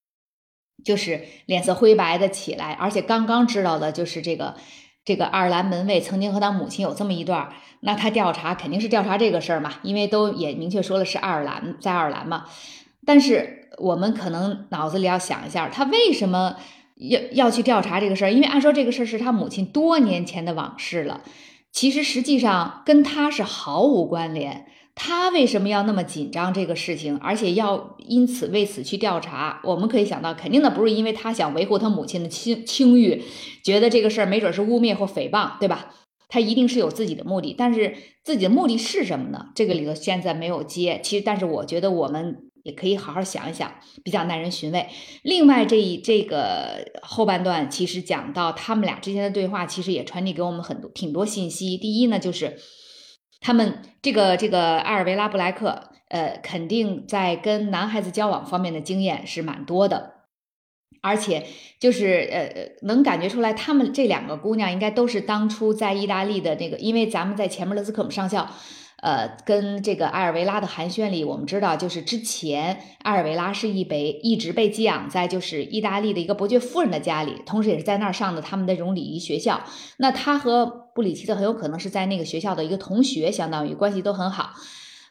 [0.85, 4.57] 就是脸色灰白的起来，而且刚刚知道的就是这个。
[5.05, 12.45] 这个爱尔兰门卫曾经和他母亲有这么一段，那他调查肯定是调查这个事儿嘛，因为都也明确说了是爱尔兰在爱尔兰嘛。
[13.05, 16.57] 但是我们可能脑子里要想一下，他为什么
[16.97, 18.31] 要要去调查这个事儿？
[18.31, 21.23] 因为按说这个事儿是他母亲多年前的往事了，
[21.73, 24.67] 其实实际上跟他是毫无关联。
[24.95, 29.59] 他为什么要那么紧张这个事情，而且要因此为此去调查？
[29.65, 33.23] 我们可以想到，肯定的不是因为他想维护他母亲的清清誉，
[33.65, 35.95] 觉得这个事儿没准是污蔑或诽谤，对吧？
[36.29, 39.47] 他一定是有自己的目的，但是自己的目的是什么呢？
[39.55, 41.01] 这个里头现在没有接。
[41.03, 43.73] 其实，但是我觉得我们也可以好好想一想，
[44.03, 44.89] 比较耐人寻味。
[45.23, 51.77] 另外，这一这个后半段其实讲到他们俩之间的对话，其实也传递给我们很多挺多信息。
[51.77, 52.59] 第一呢，就是。
[53.45, 60.13] 他们这个这个阿尔维拉布莱克，呃，肯定在跟男孩子交往方面的经验是蛮多的，
[61.03, 61.45] 而且
[61.79, 68.49] 就是呃，能感觉出来，他们这两个姑娘应该都是当初在意大利的那个，因为咱们在前面勒斯科姆上校。
[69.03, 79.61] 呃，跟这个埃尔维拉的寒暄里，我们知道，就是之前埃尔维拉是一被一直被寄养在就是意大利的一个伯爵夫人的家里，同时也是在那儿上的他们的这种礼仪学校。
[79.97, 84.51] 那他和布里奇特很有可能是在那个学校的一个同学，相当于关系都很好。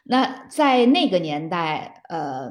[0.04, 2.50] 那在那个年代，呃，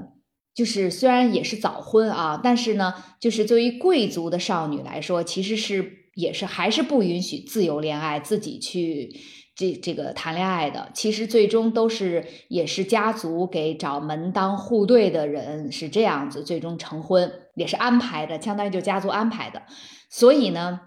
[0.54, 9.10] 就是虽然也是早婚啊，但是呢，就是作为贵族的少女来说，其实是也是还是不允许自由恋爱，自己去。
[9.54, 19.64] 这这个谈恋爱的，其实最终都是也是家族给找门当户对的人是这样子，最终成婚也是安排的，相当于就家族安排的。
[20.10, 20.80] 所以呢，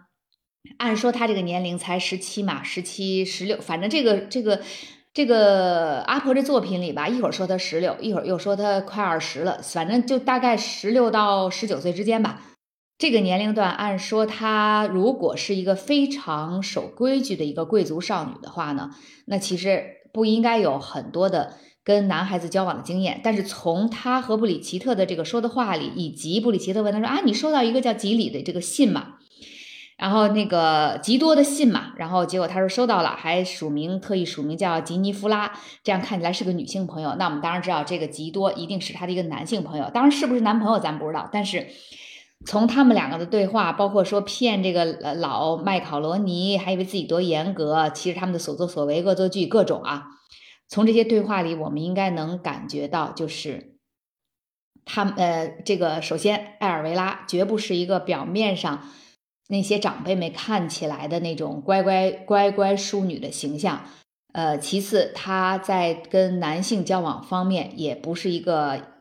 [0.79, 4.62] 按说他这个年龄才十七嘛，十七十六，反正这个这个
[5.14, 12.42] 这个阿婆这作品里吧，一会儿说她十六，一会儿又说她快二十了，反正就大概十六到十九岁之间吧。
[12.98, 18.90] 这个年龄段，按说她如果是一个非常守规矩的一个贵族少女的话呢，
[19.27, 23.20] 那其实不应该有很多的跟男孩子交往的经验。
[23.22, 29.18] 但是从她和布里奇特的这个说的话里，以及布里奇特问她说啊，你收到一个叫吉里的这个信吗？
[29.96, 35.52] 然后那个吉多的信嘛，然后结果他说收到了，还署名特意署名叫吉尼夫拉，
[35.83, 37.14] 这样看起来是个女性朋友。
[37.14, 41.66] 那我们当然知道这个吉多一定是他的一个男性朋友，当然是不是男朋友咱不知道，但是。
[42.46, 50.09] 从他们两个的对话，包括说骗这个老麦考罗尼，还以为自己多严格，其实他们的所作所为恶作剧各种啊。
[50.68, 53.78] 从这些对话里，我们应该能感觉到，就是
[54.85, 58.90] 他呃，这个首先艾尔维拉绝不是一个表面上
[59.48, 63.85] 那些长辈们看起来的那种乖乖乖乖淑女的形象，
[64.33, 68.94] 呃，其次她在跟男性交往方面也不是一个。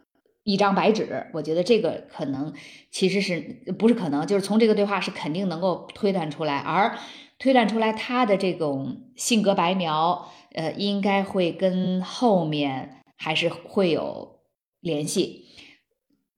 [0.45, 2.53] 一张白纸，我觉得这个可能
[2.91, 6.97] 其实是不是可能，就是从这个对话是肯定能够推断出来，而
[7.39, 14.39] 推断出来他的这种性格白描，呃，应该会跟后面还是会有
[14.81, 15.42] 联系。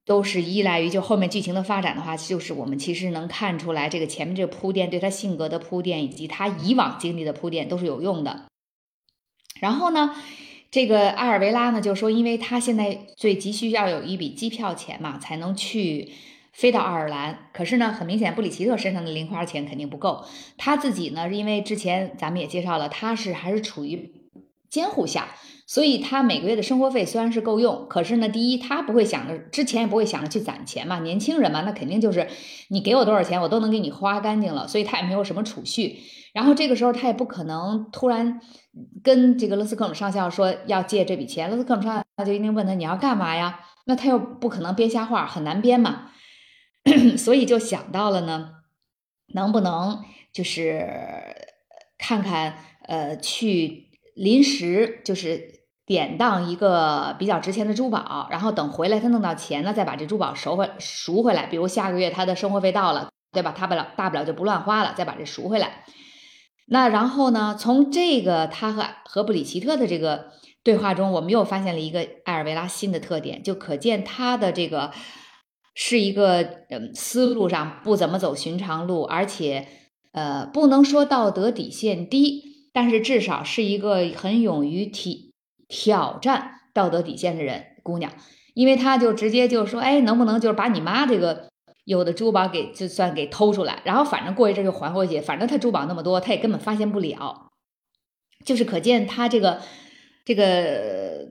[0.06, 8.46] 都是依赖于就后面剧情的发展的话，就是我们其实能看出来，这个前面这个铺垫对他性格的铺垫，以及他以往经历的铺垫都是有用的。
[9.60, 10.16] 然后呢，
[10.70, 16.12] 这个阿尔维拉呢就说，因为他现在最急需要有一笔机票钱嘛，才能去
[16.54, 17.50] 飞到爱尔兰。
[17.52, 20.24] 可是呢，很明显布里奇特身上的零花钱肯定不够。
[20.58, 24.14] 他自己呢，因为之前咱们也介绍了，他是还是处于
[24.70, 25.30] 监护下。
[25.76, 32.30] 所以他每个月的生活费虽然是够用，可是呢，第一他不会想着之前也不会想着去攒钱嘛，年轻人嘛，那肯定就是
[32.70, 36.00] 你给我多少钱，我都能给你花干净了，所以他也没有什么储蓄。
[36.32, 38.40] 然后这个时候他也不可能突然
[39.04, 43.60] 跟这个勒斯克姆上校说要借这笔钱，勒斯克姆上校就一定问他你要干嘛呀？
[43.86, 46.12] 那他又不可能编瞎话，很难编嘛，
[47.20, 48.52] 所以就想到了呢，
[49.34, 50.88] 能不能就是
[51.98, 55.54] 看看呃去临时就是。
[55.86, 61.46] 典当一个比较值钱的珠宝，然后等回来他弄到钱呢，再把这珠宝赎回赎回来。
[61.46, 63.54] 比如下个月他的生活费到了，对吧？
[63.56, 65.84] 他不了大不了就不乱花了，再把这赎回来。
[66.68, 67.56] 那然后呢？
[67.60, 70.32] 从这个他和和布里奇特的这个
[70.64, 74.92] 对话中，我们又发现了一个埃尔维拉新的特点，就可见他的这个
[75.76, 79.68] 是一个嗯思路上不怎么走寻常路，而且
[80.14, 82.42] 呃不能说道德底线低，
[82.74, 85.25] 但是至少是一个很勇于提。
[85.76, 88.10] 挑战道德底线的人，姑娘，
[88.54, 91.50] 因为他就直接就说，哎，能不能就是把你妈这个
[91.84, 97.52] 有的珠宝给就算给偷出来，然后反正过一阵就还回去，反正他珠宝那么多，他也根本发现不了。
[98.46, 99.60] 就是可见他这个
[100.24, 101.28] 这个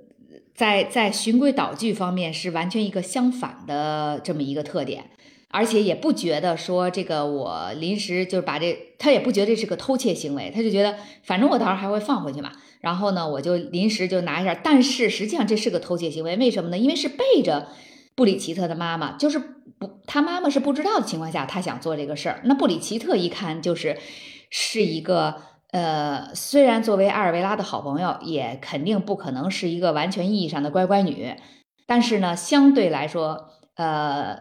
[0.54, 5.10] 在在循规蹈矩方面是完全一个相反的这么一个特点，
[5.50, 12.52] 而且也不觉得说这个我临时就是把这，他也不觉得这是个偷窃行为，他就觉得反正我到时候还会放回去嘛。
[12.84, 16.76] 然后呢，我就临时就拿一下，但是实际上这是个偷窃行为，为什么呢？
[16.76, 17.68] 因为是背着
[18.14, 19.38] 布里奇特的妈妈，就是
[19.78, 22.42] 不，他妈妈是不知道的情况下，他想做这个事儿。
[22.44, 23.96] 那布里奇特一看就是
[24.50, 25.36] 是一个，
[25.70, 31.34] 呃，虽然作为阿尔维拉的好朋友，也肯定不可能是一个完全意义上的乖乖女，
[31.86, 34.38] 但是呢，相对来说，呃，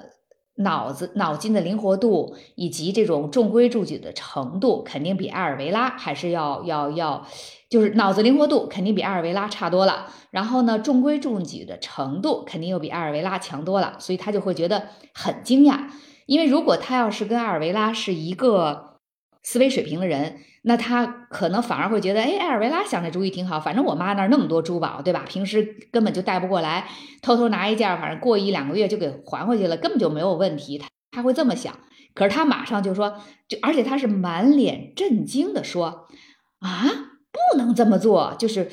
[0.58, 7.26] 脑子脑筋的灵活度以及这种中规中矩的程度，肯定比阿尔维拉还是要要要。
[7.74, 15.88] 就是脑子灵活度肯定比阿尔维拉差多了，然后呢，中规中矩的程度肯定又比阿尔维拉强多了，所以他就会觉得很惊讶。
[16.28, 19.00] 因为如果他要是跟阿尔维拉是一个
[19.42, 25.26] 思维水平的人，那他可能反而会觉得，哎，阿尔维拉想这主意挺好，反正我妈那儿那么多珠宝，对吧？
[25.28, 26.88] 平时根本就带不过来，
[27.24, 30.78] 偷偷拿一件，反正过一两个月就给还回去了，根本就没有问题。
[30.78, 31.74] 他他会这么想，
[32.14, 33.16] 可是他马上就说，
[33.48, 36.08] 就而且他是满脸震惊的说，
[36.60, 37.10] 啊。
[37.34, 38.70] 不能这么做，就是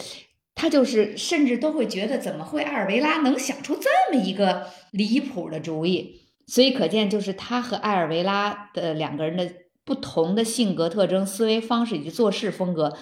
[0.54, 6.20] 他就是甚至都会觉得怎么会艾尔维拉能想出这么一个离谱的主意？
[6.46, 9.50] 所以可见，就是他和艾尔维拉的两个人的
[9.84, 12.96] 不同的性格特征、思维方式以及做事风格，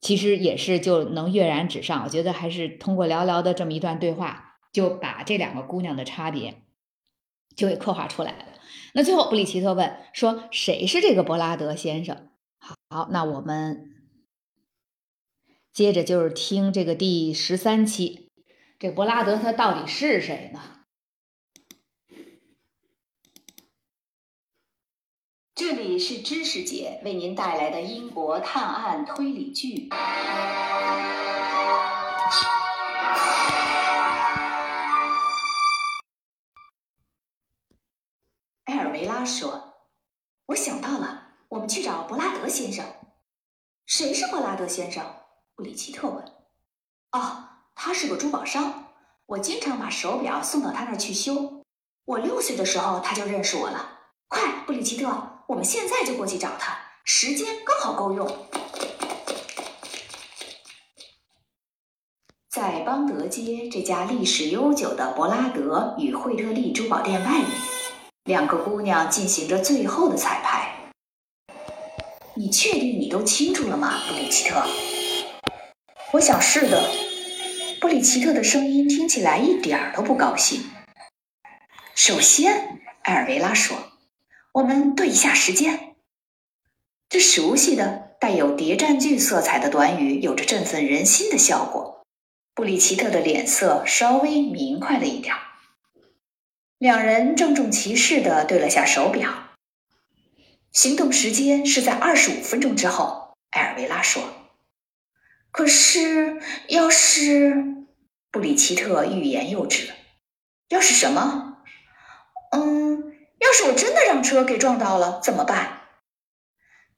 [0.00, 2.04] 其实也是就能跃然纸上。
[2.04, 6.62] 我觉得还是通过寥寥的这么一段对话，就把这两个姑娘的差别
[7.56, 8.44] 就给刻画出来了。
[8.94, 12.28] 那最后，布里奇特问说：“谁是这个伯拉德先生？”
[12.90, 13.88] 好，那我们。
[15.72, 18.30] 接着就是听这个第十三期，
[18.78, 20.60] 这伯拉德他到底是谁呢？
[25.54, 29.88] 这里是知识姐为您带来的英国探案推理剧。
[38.64, 39.86] 埃尔维拉说
[40.48, 42.84] ：“我想到了，我们去找伯拉德先生。
[43.86, 45.02] 谁是伯拉德先生？”
[45.62, 46.24] 布里奇特问
[47.14, 47.44] ：“哦，
[47.76, 48.86] 他是个珠宝商，
[49.26, 51.62] 我经常把手表送到他那儿去修。
[52.04, 54.00] 我六岁的时候他就认识我了。
[54.26, 58.26] 快，布里奇特，我们现在就过去找他，时间刚好够用。”
[62.50, 67.46] 在邦德街这家历史悠久的伯拉德与惠特利珠宝店外面，
[68.24, 70.90] 两个姑娘进行着最后的彩排。
[72.34, 74.60] 你确定你都清楚了吗，布里奇特？
[76.12, 76.90] 我想是的，
[77.80, 80.62] 布里奇特的声音听起来一点儿都不高兴。
[81.94, 83.78] 首先，埃尔维拉说
[84.52, 85.94] ：“我们对一下时间。”
[87.08, 92.04] 这熟悉的、带有谍战剧色彩的短语有着振奋人心的效果。
[92.54, 95.34] 布里奇特的脸色稍微明快了一点。
[96.76, 99.32] 两人郑重其事地对了下手表。
[100.72, 104.22] 行动时间是在二十五分钟之后，埃尔维拉说。
[105.52, 107.62] 可是，要是
[108.30, 109.92] 布里奇特欲言又止，
[110.68, 111.58] 要是什么？
[112.52, 115.80] 嗯，要是我真的让车给撞到了怎么办？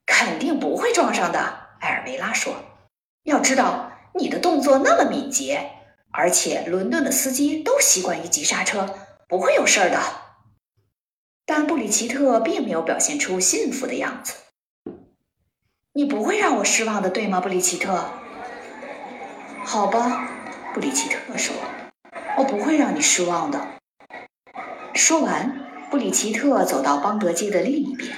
[0.07, 1.41] 肯定不会撞上的，
[1.81, 2.55] 埃尔维拉说。
[3.25, 5.71] 要知道，你的动作那么敏捷，
[6.13, 8.95] 而且伦敦的司机都习惯于急刹车，
[9.29, 9.99] 不会有事儿的。
[11.45, 14.35] 但布里奇特并没有表现出幸福的样子。
[15.93, 18.09] 你不会让我失望的，对吗，布里奇特？
[19.65, 20.29] 好吧，
[20.73, 21.55] 布里奇特说
[22.39, 23.67] ：“我不会让你失望的。”
[24.95, 25.59] 说完，
[25.91, 28.15] 布里奇特走到邦德街的另一边，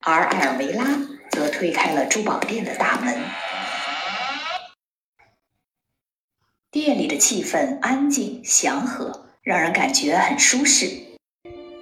[0.00, 0.84] 而艾尔维拉
[1.30, 3.20] 则推开了珠宝店的大门。
[6.70, 10.86] 店里的气氛安静祥和，让人感觉很舒适。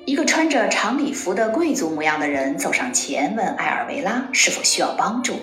[0.04, 5.38] 一个穿着长礼服的贵族模样的人走上前，问艾尔维拉是否需要帮助。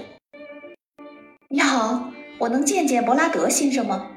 [1.48, 4.12] “你好，我能见见伯拉德先生吗？”“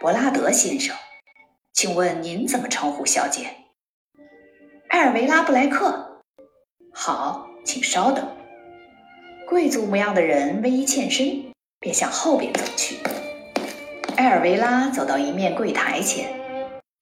[0.00, 0.96] 伯拉德先生，
[1.72, 3.46] 请问您怎么称呼，小姐
[4.90, 6.22] ？”“艾尔维拉·布莱克。
[6.92, 8.28] ”“好，请稍等。”
[9.48, 12.96] 贵族模样的人微一欠身，便向后边走去。
[14.16, 16.28] 艾尔维拉走到一面柜台前，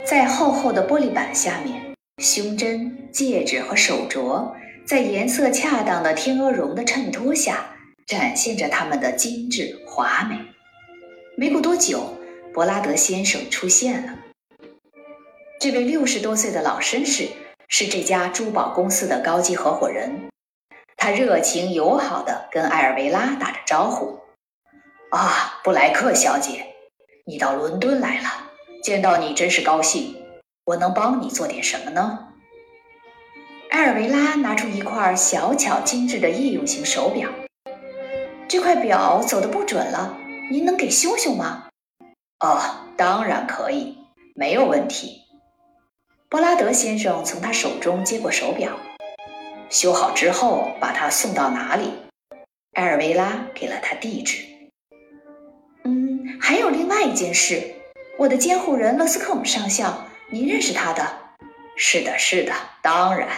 [0.07, 1.95] 在厚厚的玻璃板下面。
[2.23, 4.53] 胸针、戒指和手镯
[4.87, 7.78] 在颜色恰当的天鹅绒的衬托下，
[8.09, 10.37] 展现着它们的精致华美。
[11.37, 12.15] 没过多久，
[12.55, 14.19] 伯拉德先生出现了。
[15.61, 17.29] 这位六十多岁的老绅士
[17.69, 20.31] 是这家珠宝公司的高级合伙人，
[20.97, 24.19] 他热情友好地跟艾尔维拉打着招呼
[25.13, 26.65] ：“啊，布莱克小姐，
[27.27, 28.51] 你到伦敦来了，
[28.83, 30.17] 见到你真是高兴。”
[30.65, 32.27] 我能帮你做点什么呢？
[33.71, 37.31] 埃尔维拉拿出一块小巧精致的夜用型手表，
[38.49, 40.17] 这块表走的不准了，
[40.51, 41.69] 您能给修修吗？
[42.41, 42.59] 哦，
[42.97, 43.99] 当然可以，
[44.35, 45.21] 没有问题。
[46.31, 48.73] 布拉德先生从他手中接过手表，
[49.69, 51.93] 修好之后把它送到哪里？
[52.73, 54.47] 埃尔维拉给了他地址。
[55.85, 57.75] 嗯，还有另外一件事，
[58.19, 60.07] 我的监护人勒斯克姆上校。
[60.31, 61.07] 您认识他的？
[61.77, 63.29] 是的，是的，当然。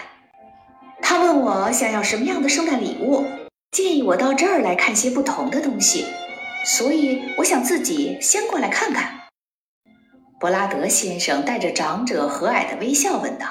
[1.02, 3.24] 他问我想要什么样的圣诞礼物，
[3.70, 6.04] 建议我到这儿来看些不同的东西，
[6.64, 9.28] 所以我想自己先过来看看。
[10.40, 13.46] 布拉德先生带着长者和蔼的微笑问道：“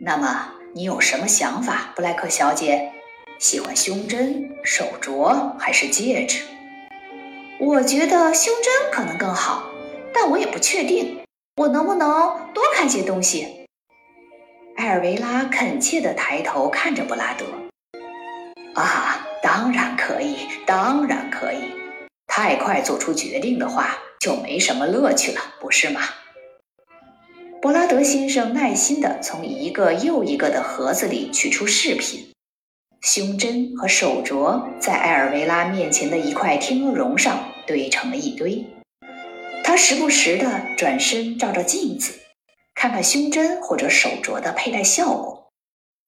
[0.00, 2.90] 那么你有什么想法，布莱克小姐？
[3.38, 6.44] 喜欢胸针、手镯还是戒指？”
[7.60, 9.64] 我觉得胸针可能更好，
[10.14, 11.20] 但我也不确定。
[11.56, 12.08] 我能不能
[12.54, 13.66] 多看些东西？
[14.78, 17.44] 埃尔维拉恳切地抬头看着布拉德。
[18.74, 21.58] 啊，当然可以，当然可以。
[22.26, 26.00] 太快做出决定的话，就没什么乐趣了，不是吗？
[27.60, 32.32] 布拉德先生耐心地从一个又一个的盒子里取出饰品，
[33.02, 38.64] 胸针和手镯在埃尔维拉面前的一块天鹅绒上堆成了一堆。
[39.62, 42.14] 他时不时地转身照照镜子，
[42.74, 45.50] 看看胸针或者手镯的佩戴效果。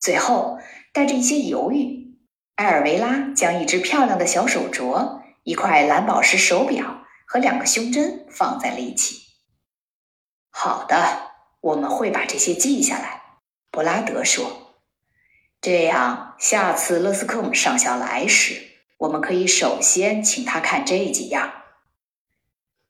[0.01, 0.59] 最后，
[0.93, 2.04] 带着一些犹豫，
[2.57, 9.23] 埃尔维拉将一只漂亮的小手镯、一块蓝宝石手表和两个胸针放在了一起。
[10.51, 13.23] 好的，我们会把这些记下来，
[13.73, 14.77] 布拉德说。
[15.61, 18.63] 这样，下次勒斯科姆上校来时，
[18.99, 21.53] 我们可以首先请他看这几样。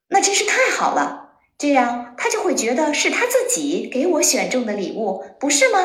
[0.08, 5.78] 那真是太好了，这样他就会觉得是他自己给我选中的礼物，不是吗？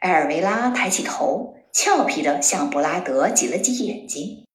[0.00, 4.46] 埃尔维拉抬起头，俏皮地向布拉德挤了挤眼睛。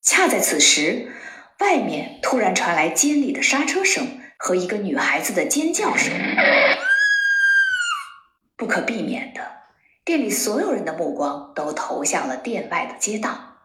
[0.00, 1.10] 恰在此时，
[1.58, 6.12] 外面突然传来尖利的刹车声和一个女孩子的尖叫声。
[8.56, 9.40] 不可避免的，
[10.04, 13.56] 店里所有人的目光都投向了店外的街道。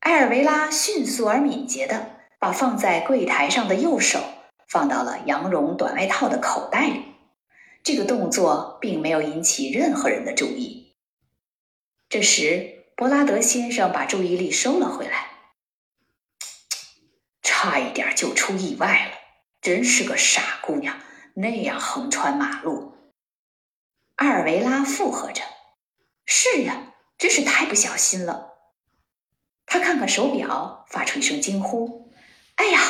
[0.00, 2.18] 埃尔维拉迅速而敏捷的。
[2.40, 4.20] 把放在柜台上的右手
[4.68, 7.02] 放到了羊绒短外套的口袋里，
[7.82, 10.77] 这个动作并没有引起任何人的注意。
[12.08, 15.28] 这时，伯拉德先生把注意力收了回来，
[17.42, 19.18] 差一点就出意外了，
[19.60, 20.98] 真是个傻姑娘，
[21.34, 22.94] 那样横穿马路。
[24.16, 25.42] 阿尔维拉附和着
[26.24, 28.54] ：“是呀，真是太不小心了。”
[29.66, 32.10] 他看看手表，发出一声惊呼。
[32.54, 32.80] 哎呀，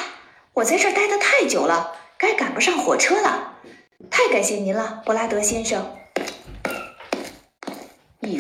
[0.53, 3.59] 我在这儿待得太久了，该赶不上火车了。
[4.13, 5.98] 太感谢您了，布拉德先生。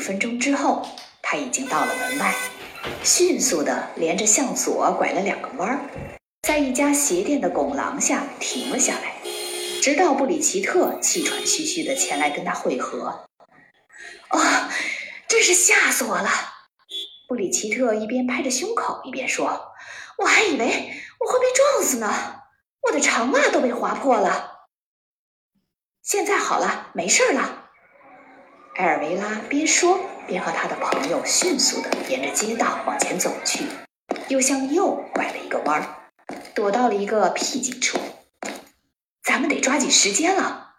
[0.08, 0.88] 分钟之后，
[1.20, 2.34] 他已经到了门外，
[3.04, 5.80] 迅速地连着向左拐了两个弯儿，
[6.40, 9.16] 在一家鞋店的拱廊下停了下来。
[9.82, 13.28] 直到布里奇特气喘吁吁地前来跟他会合。
[14.28, 14.72] 啊，
[15.28, 16.30] 真是吓死我了！
[17.28, 19.72] 布里奇特一边拍着胸口，一边说
[20.16, 20.90] ：“我还以为
[21.20, 22.10] 我会被撞死呢，
[22.80, 24.68] 我的长袜都被划破了。
[26.02, 27.56] 现在好了，没事了。”
[28.78, 33.64] 埃尔维拉边说边和他的朋友迅速地沿着街道往前走去，
[34.28, 36.12] 又向右拐了一个弯儿，
[36.54, 37.98] 躲到了一个僻静处。
[39.24, 40.74] 咱们得抓紧时间了。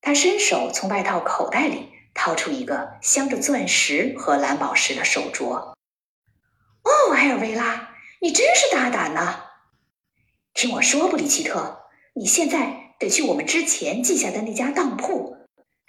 [0.00, 5.74] 他伸手从外套口袋里掏出一个镶着钻石和蓝宝石的手镯。
[6.84, 9.40] 哦，埃尔维拉，你真是大胆呐！
[10.54, 11.80] 听我说，布里奇特，
[12.14, 15.36] 你现在得去我们之前记下的那家当铺。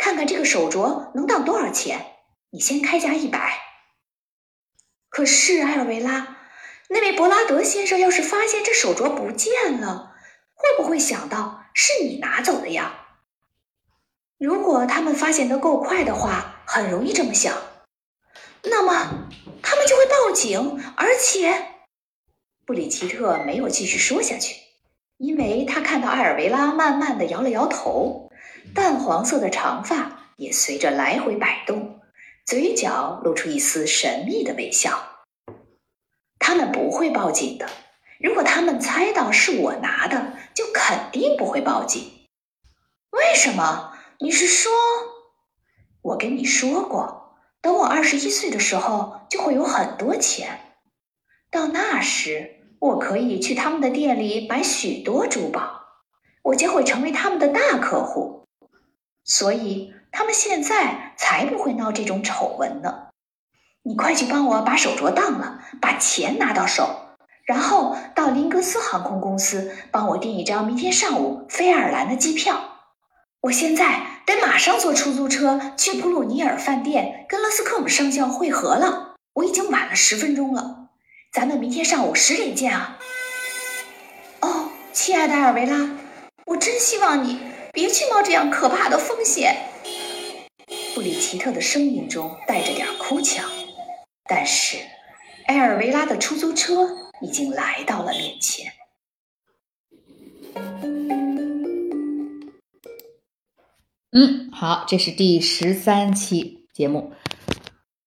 [0.04, 2.06] 看看这个手镯能当多少钱？
[2.50, 3.58] 你先开价一百。
[5.08, 6.40] 可是埃尔维拉，
[6.90, 10.14] 那位伯拉德先生要是发现这手镯不见了，
[10.56, 12.94] 会不会想到是你拿走的呀？
[14.38, 17.56] 如果他们发现的够快的话，很容易这么想。
[18.64, 19.30] 那么
[19.62, 21.66] 他们就会报警，而且
[22.66, 24.58] 布里奇特没有继续说下去，
[25.16, 28.30] 因为他看到埃尔维拉慢慢的摇了摇头。
[28.74, 32.02] 淡黄色的长发也随着来回摆动，
[32.44, 35.26] 嘴角露出一丝神秘的微笑。
[36.40, 37.70] 他们不会报警的。
[38.20, 42.02] 如果他们猜到是我拿的，就肯定不会报警。
[43.12, 43.94] 为什么？
[44.20, 44.72] 你是说？
[46.02, 50.78] 我跟你说过，等我二十一岁的时候，就会有很多钱。
[51.52, 55.82] 到那时，我可以去他们的店里买许多珠宝，
[56.42, 58.43] 我将会成为他们的大客户。
[59.24, 63.08] 所以他们现在才不会闹这种丑闻呢。
[63.84, 72.80] 你快去帮我把手镯当了，把钱拿到手，然后到林格斯航空公司帮我订一张明天上午飞爱尔兰的机票。
[73.42, 79.16] 我现在得马上坐出租车去布鲁尼尔饭店跟勒斯克姆上校会合了。
[79.34, 80.90] 我已经晚了十分钟了，
[81.34, 83.00] 咱们明天上午十点见啊！
[84.40, 85.90] 哦，亲爱的尔维拉，
[86.46, 87.40] 我真希望你。
[87.76, 89.58] 别去冒这样可怕的风险。
[90.94, 93.50] 布里奇特的声音中带着点哭腔，
[94.30, 94.78] 但是
[95.48, 96.88] 埃尔维拉的出租车
[97.20, 98.72] 已经来到了面前。
[104.12, 107.14] 嗯，好，这是第十三期节目。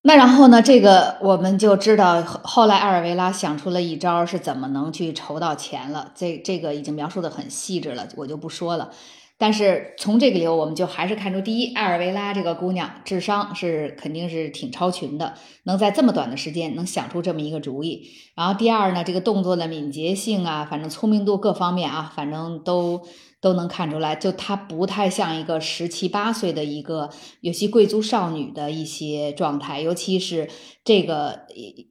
[0.02, 0.62] 那然后呢？
[0.62, 6.12] 这个我们就知道，后来埃尔维拉想出了一招，是怎么能去筹到钱了。
[6.14, 8.92] 这这个已经描述的很细致了，我就不说了。
[9.38, 15.34] 但是从这个里，我们就还是看出，第一，埃尔维拉这个姑娘智商是肯定是挺超群的，
[15.64, 18.08] 能在这么短的时间能想出这么一个主意。
[18.34, 23.02] 然后第二呢，这个动作的敏捷性啊，反正聪明度各方面啊，反正都
[23.42, 27.10] 都能看出来，就她不太像一个十七八岁的一个
[27.42, 30.48] 有些贵族少女的一些状态，尤其是
[30.82, 31.40] 这个，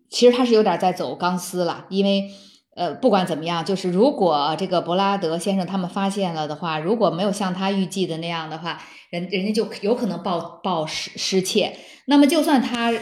[0.09, 2.31] 其实她是有点在走钢丝了，因为。
[2.75, 11.77] 呃，不管怎么样，就是如果这个伯拉德先生他们发现了的话，如果没有像他预计的那样的话，人人家就有可能报报失失窃。
[12.05, 12.93] 那么就算他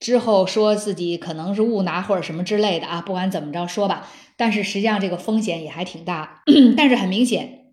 [0.00, 6.42] 之后说自己可能是误拿或者什么之类的啊，不管怎么着说吧，但是实际上这个风险也还挺大。
[6.76, 7.72] 但是很明显，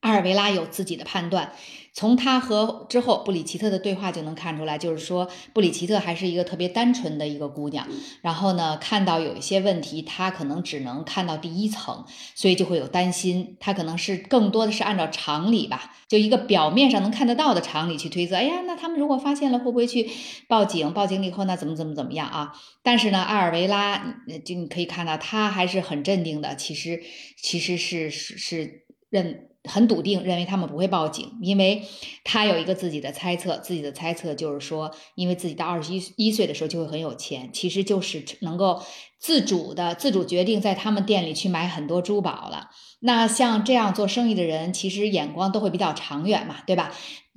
[0.00, 1.52] 阿尔维拉有自己的判断。
[1.92, 7.86] 从他和之后布里奇特的对话就能看出来，就是说布里奇特还是一个特别单纯的一个姑娘。
[8.22, 13.56] 然后呢，看到有一些问题，她可能只能看到第一层，所以就会有担心。
[13.58, 18.36] 她可能是更多的是按照常理吧，就一个表面上能看得到的常理去推测。
[18.36, 20.08] 哎呀，那他们如果发现了，会不会去
[20.48, 20.92] 报警？
[20.92, 22.52] 报警了以后，那怎么怎么怎么样啊？
[22.82, 26.54] 但是呢，阿尔维拉就你可以看到，她还是很镇定的。
[26.54, 27.02] 其实，
[27.36, 29.49] 其实是是是认。
[29.64, 31.82] 很笃定，认为他们不会报警，因为
[32.24, 33.58] 他有一个自己的猜测。
[33.58, 38.82] 自己的猜测就是说，因为自己到二十一一岁的时候就会很有钱，其实就是能够
[39.18, 42.70] 自主的、自主决定在他们店里去买很多珠宝了。
[43.00, 46.92] 那像这样做生意的人，其实眼光都会比较长远嘛，对吧？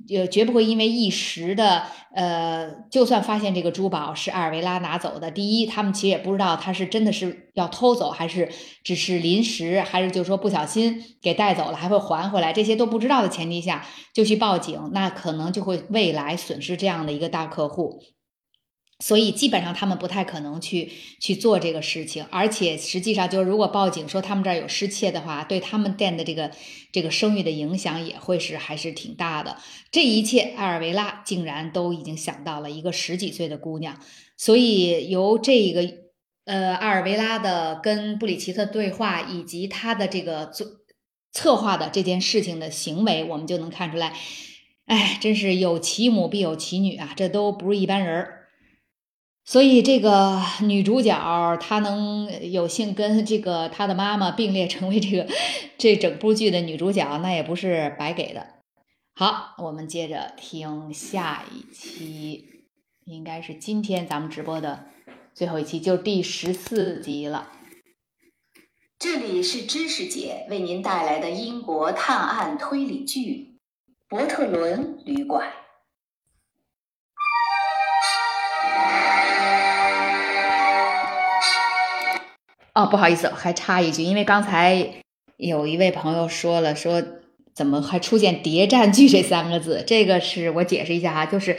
[0.06, 1.84] 也，绝不会因为一时的，
[2.14, 8.50] 呃，就算发现这个珠宝是阿尔维拉拿走的，第一，他们其实也不知道他是真的是要偷走，还是
[8.82, 18.00] 只是临时，还是就是说不小心给带走了，还会还回来，这些都不知道的前提下就去报警，那可能就会未来损失这样的一个大客户。
[19.06, 20.90] 所以基本上他们不太可能去
[21.20, 26.50] 去做这个事情，而且实际上就是如果报警说他们这儿有失窃的话，对他们店的这个
[26.90, 29.58] 这个声誉的影响也会是还是挺大的。
[29.90, 34.00] 这一切，埃尔维拉竟然都已经想到了一个十几岁的姑娘，
[34.38, 35.82] 所以由这个
[36.46, 40.66] 呃阿尔维拉的跟布里奇特对话，以及他的这个做
[41.30, 44.16] 策划的这件事情的行为，我们就能看出来，
[44.86, 48.40] 哎，真是有其母必有其女啊，这都不是一般人儿。
[49.44, 55.28] 所以这个女主角她能有幸跟这个她的妈妈并列成为这个
[55.76, 58.46] 这整部剧的女主角，那也不是白给的。
[59.14, 62.46] 好，我们接着听下一期，
[63.04, 64.86] 应该是今天咱们直播的
[65.34, 67.52] 最后一期，就第十四集了。
[68.98, 73.20] 这里是知识姐为您带来的英国探案推理剧
[74.08, 75.46] 《伯特伦旅馆》。
[82.74, 84.94] 哦，不好意思，还插一句，因为刚才
[85.36, 87.00] 有一位朋友说了，说
[87.54, 89.84] 怎么还出现谍战剧这三个字？
[89.86, 91.56] 这个是我解释一下哈，就是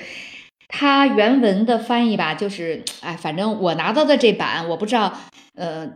[0.67, 5.13] 它原文的翻译吧，就是哎，反正我拿到的这版，我不知道，
[5.55, 5.89] 呃，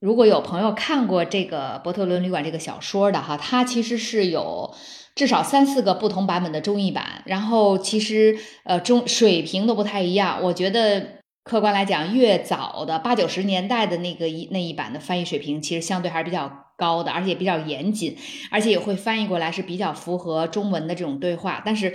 [0.00, 4.74] 如果有朋友看过这个《伯特伦旅馆》这个小说的哈，它其实是有
[5.14, 11.22] 至少三四个不同版本的中译版，然后其实呃中水平都不太一样，我觉得。
[11.44, 18.16] 客观来讲，越早的八九十年代的那个一那一版的翻译水平，其实相对还是比较高的，而且比较严谨，
[18.50, 21.62] 而且也会翻译过来是比较符合中文的这种对话。
[21.62, 21.94] 但是，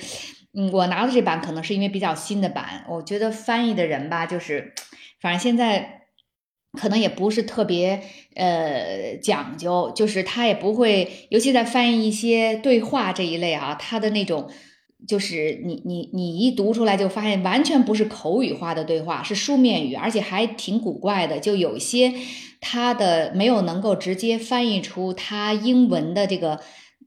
[0.53, 4.71] 嗯，我拿的这版可能是因为比较新的版，我觉得翻译的人吧，就是
[5.19, 6.03] 反正现在
[6.79, 8.03] 可能也不是特别
[8.35, 14.51] 呃讲究，就是他也不会，尤其在翻译一些对话这一类啊，他的那种。
[15.07, 21.39] 就是你你你一读出来就发现完全不是口语化的对话，是书面语，而且还挺古怪的。
[21.39, 22.13] 就有些
[22.59, 26.59] 它的没有能够直接翻译出它英文的这个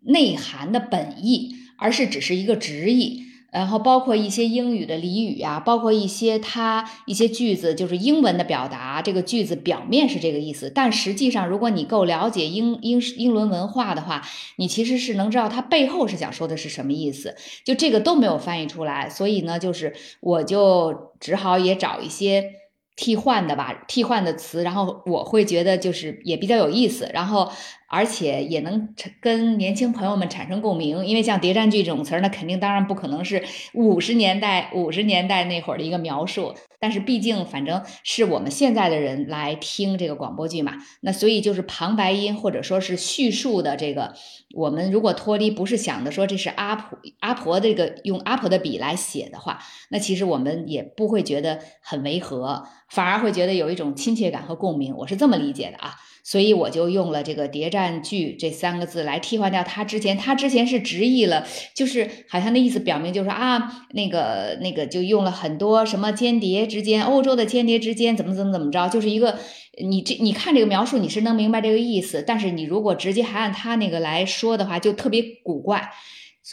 [0.04, 3.24] 内涵的本意，而是只是一个直译。
[3.52, 14.22] 然后包括一些英语的俚语啊，包括一些它一些句子，就是英文的表达，这个句子表面是这个意思，但实际上，如果你够了解英英英伦文化的话，
[14.56, 17.36] 你其实是能知道它背后是想说的是什么意思。
[17.62, 22.61] 就这个都没有翻译出来，所以呢，就是我就只好也找一些。
[22.94, 27.50] 替换的吧，替换的词，然后我会觉得就是也比较有意思，然后
[27.88, 40.72] 而且也能跟年轻朋友们产生共鸣，因为像谍战剧这种词儿，那肯定当然不可能是五十年代五十年代那会儿的一个描述，但是毕竟反正是我们现在的人来听这个广播剧嘛，
[41.02, 44.12] 那所以就是旁白音或者说是叙述的这个，
[44.56, 49.60] 我们如果脱离不是想的说这是阿婆阿婆这个用阿婆的笔来写的话，
[49.90, 52.66] 那其实我们也不会觉得很违和。
[52.88, 55.94] 反而会觉得有一种亲切感和共鸣，我是这么理解的啊，
[56.24, 69.38] 所以我就用了这个谍战剧这三个字来替换掉他之前，他之前是直译了，就是好像那意思表明就是啊，那个那个就用了很多什么间谍之间，欧洲的间谍之间怎么怎么怎么着，就是一个
[69.82, 75.90] 你这你看这个描述你是能明白这个意思，但是你如果直接还按他那个来说的话，就特别古怪，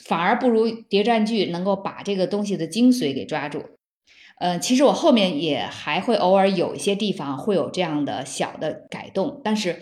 [0.05, 3.63] 反而不如谍战剧能够把这个东西的精髓给抓住。
[4.39, 9.81] 嗯，其实我后面也还会偶尔有一些地方会有这样的小的改动，但是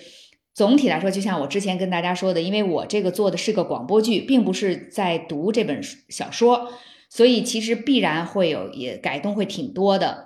[0.53, 5.79] 总体来说，就像我之前跟大家说的，因为我这个做的是个广播剧，并不是在读这本
[6.09, 6.71] 小说，
[7.07, 10.25] 所以其实必然会有也改动会挺多的。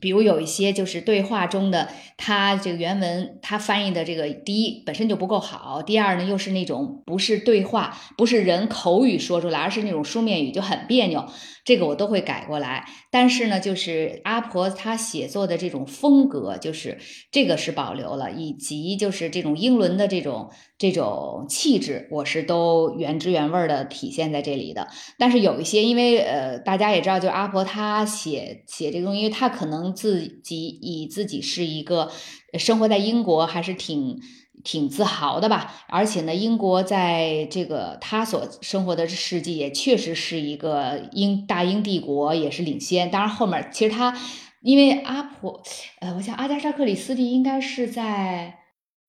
[0.00, 11.26] 比如有一些就是对话中的，他这个原文他翻译的这个，第一本身就不够好，第二呢又是那种不是对话，不是人口语说出来，而是那种书面语，就很别扭。
[11.70, 12.84] 这个我都会改过来。
[13.10, 16.98] 但是呢，就是阿婆她写作的这种风格，就是
[17.30, 24.88] 这个是保留了，以及就是这种英伦的这种这种气质，我是都原汁原味的体现在这里的。
[25.16, 29.70] 但是有一些，因为呃大家也知道，就阿婆她写写这个东西，因为她可。
[29.70, 32.10] 能自己以自己是一个
[32.58, 34.18] 生活在英国还是挺
[34.62, 43.10] 挺自豪的吧，而且呢，英国在这个他所生活的世纪也确实是一个英大英帝国，也是领先。
[43.10, 44.18] 当然后面其实他
[44.62, 45.62] 因为阿婆，
[46.00, 48.58] 呃，我想阿加莎克里斯蒂应该是在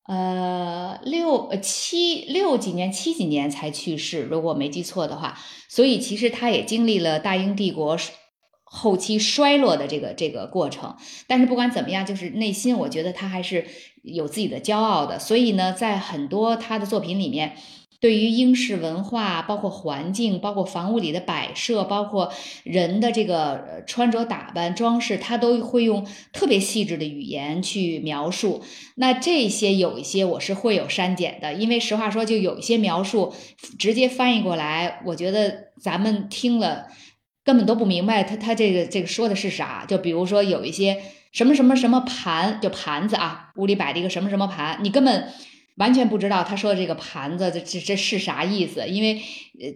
[0.07, 5.37] 呃六呃七六几年七几年才去世，如果我没记错的话，
[5.69, 7.97] 所以其实他也经历了大英帝国。
[8.73, 10.95] 后期衰落的这个这个过程，
[11.27, 13.65] 但是不管怎么样，就是内心我觉得他还是
[14.01, 15.19] 有自己的骄傲的。
[15.19, 17.57] 所以呢，在很多他的作品里面，
[17.99, 22.31] 对于英式文化，包括环境，包括房屋里的摆设，包括
[22.63, 28.63] 人的这个穿着打扮、装饰，他都会用特别细致的语言去描述。
[28.95, 33.33] 那这些有一些我是会有删减的，因为实话说，就有一些描述
[33.77, 36.87] 直接翻译过来，我觉得咱们听了。
[37.43, 40.97] 根本都不明白他他这个这个说的是啥，就比如说有一些
[41.31, 45.27] 什么什么什么盘，就盘子啊，屋里摆着一个什么什么盘，你根本
[45.77, 49.21] 完全不知道他说的这个盘子这这这是啥意思，因为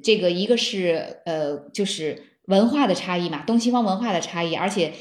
[0.04, 4.94] 这个一个是呃就是文化的差异嘛，东西方文化的差异，而且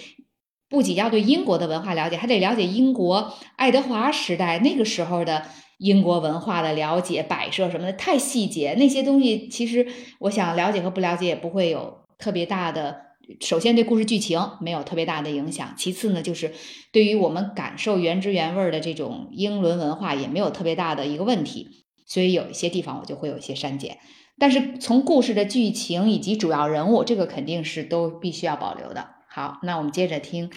[0.71, 5.43] 不仅要对英国的文化了解，还得了解英国爱德华时代那个时候的
[5.79, 9.87] 英国文化的了解、摆设什么的，太细节那些东西，其实
[10.21, 13.03] 我想了解和不了解也不会有特别大的。
[13.41, 16.53] 首先对故事剧情没有特别大的影响，其次呢，就是
[16.93, 23.99] 对于我们感受原汁原味的这种英伦文化也没有特别大的一个问题，所以有一些地方我就会有一些删减。
[24.39, 29.15] 但是从故事的剧情以及主要人物，这个肯定是都必须要保留的。
[29.31, 30.51] 好，那我们接着听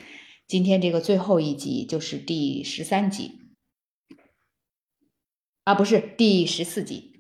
[0.46, 3.32] 今天这个最后一集，就是第十三集，
[5.64, 7.17] 啊，不是第十四集。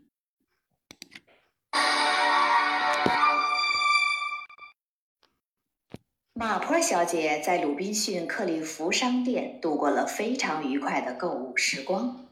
[6.40, 12.28] 马坡小姐在鲁滨逊克利夫商店度过了非常愉快的购物时光。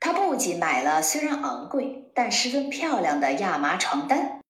[0.00, 4.40] 她不仅买了虽然昂贵但十分漂亮的亚麻床单，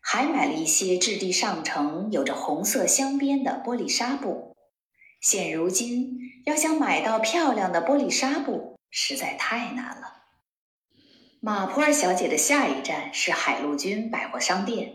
[0.00, 4.56] 还买了一些质地上乘、有着红色镶边的玻璃纱布。
[5.20, 10.24] 现如今，要想买到漂亮的玻璃纱布实在太难了。
[11.38, 14.94] 马坡小姐的下一站是海陆军百货商店。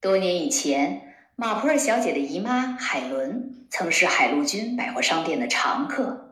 [0.00, 1.02] 多年以前。
[1.38, 6.30] 马普尔小姐的姨妈海伦曾是海陆军百货商店的常客。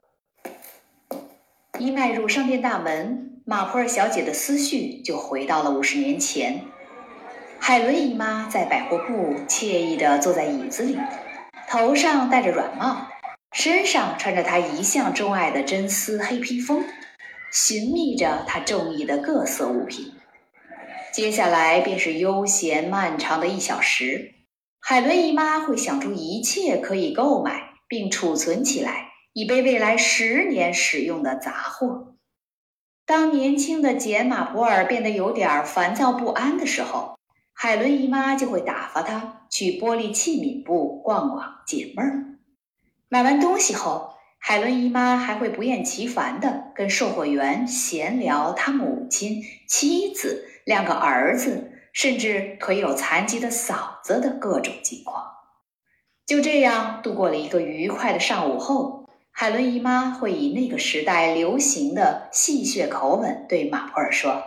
[1.79, 6.63] 一迈入商店大门，马普尔小姐的思绪就回到了五十年前。
[7.59, 10.99] 海伦姨妈在百货部惬意地坐在椅子里，
[11.69, 13.07] 头上戴着软帽，
[13.53, 16.83] 身上穿着她一向钟爱的真丝黑披风，
[17.53, 20.15] 寻觅着她中意的各色物品。
[21.13, 24.34] 接下来便是悠闲漫长的一小时。
[24.87, 32.17] 海伦姨妈会想出一切可以购买并储存起来，以备未来十年使用的杂货。
[33.07, 37.19] 当年轻的简·马普尔变得有点烦躁不安的时候，
[37.55, 42.37] 海伦姨妈就会打发他去玻璃器皿部逛逛解闷儿。
[43.09, 51.71] 买完东西后，海伦姨妈还会不厌其烦地跟售货员闲聊他母亲、妻子、两个儿子。
[51.95, 55.25] 甚至腿有残疾的嫂子的各种情况，
[56.27, 64.43] 就这样度过了一个愉快的上午后，海伦姨妈会以那个时代流行的戏谑口吻对马普尔说：“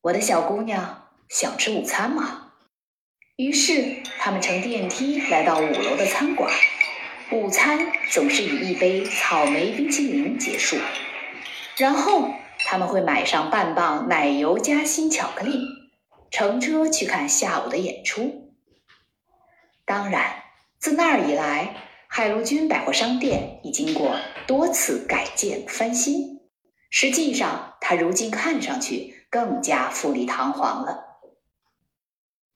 [0.00, 2.52] 我的小姑娘想吃午餐吗？”
[3.36, 6.50] 于是他们乘电梯来到五楼的餐馆，
[7.30, 10.78] 午餐总是以一杯草莓冰淇淋结束，
[11.76, 12.30] 然后
[12.60, 15.60] 他们会买上半磅奶油夹心巧克力。
[16.30, 18.52] 乘车去看下午的演出。
[19.84, 20.42] 当然，
[20.78, 21.74] 自那儿以来，
[22.06, 24.16] 海陆军百货商店已经过
[24.46, 26.40] 多次改建翻新。
[26.90, 31.04] 实际上，它如今看上去更加富丽堂皇了。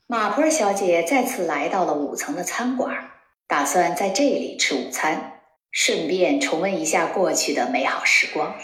[0.07, 3.11] 马普尔小姐再次来到了五层的餐馆，
[3.47, 8.55] 打算在这里吃午餐，顺便重温一下过去的美好时光。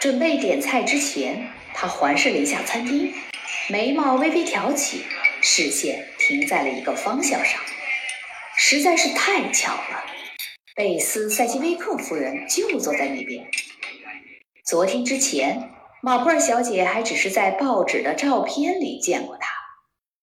[0.00, 3.12] 准备点菜之前，她环视了一下餐厅。
[3.70, 5.04] 眉毛微微挑起，
[5.40, 7.60] 视线停在了一个方向上，
[8.56, 10.04] 实在是太巧了。
[10.76, 13.48] 贝斯塞基威克夫人就坐在那边。
[14.66, 15.70] 昨天之前，
[16.02, 19.48] 马普尔小姐还只是在报纸的照片里见过他。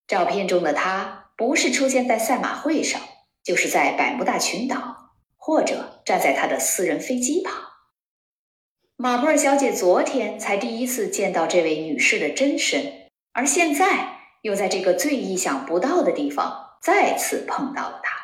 [0.07, 3.01] 照片中的她，不是出现在赛马会上，
[3.43, 7.53] 就是在百慕大群岛，或者站在他的私人飞机旁。
[8.95, 13.06] 马普尔小姐昨天才第一次见到这位女士的真身。
[13.37, 18.17] 而现在又在这个最意想不到的地方再次碰到了他，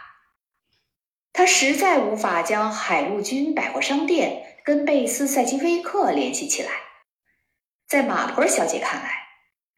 [1.32, 6.72] 他实在无法将海陆军百货商店跟贝斯赛基菲克联系起来。
[7.88, 9.12] 在马普尔小姐看来，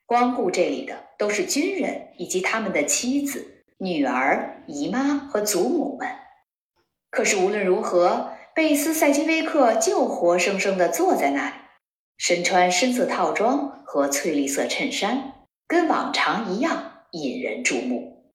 [0.05, 6.09] 光顾这里的都是军人以及他们的妻子、女儿、姨妈和祖母们。
[7.09, 11.55] 可是无论如何，贝斯赛基菲克就活生生地坐在那里。
[12.17, 15.33] 身穿深色套装和翠绿色衬衫，
[15.67, 18.33] 跟往常一样引人注目。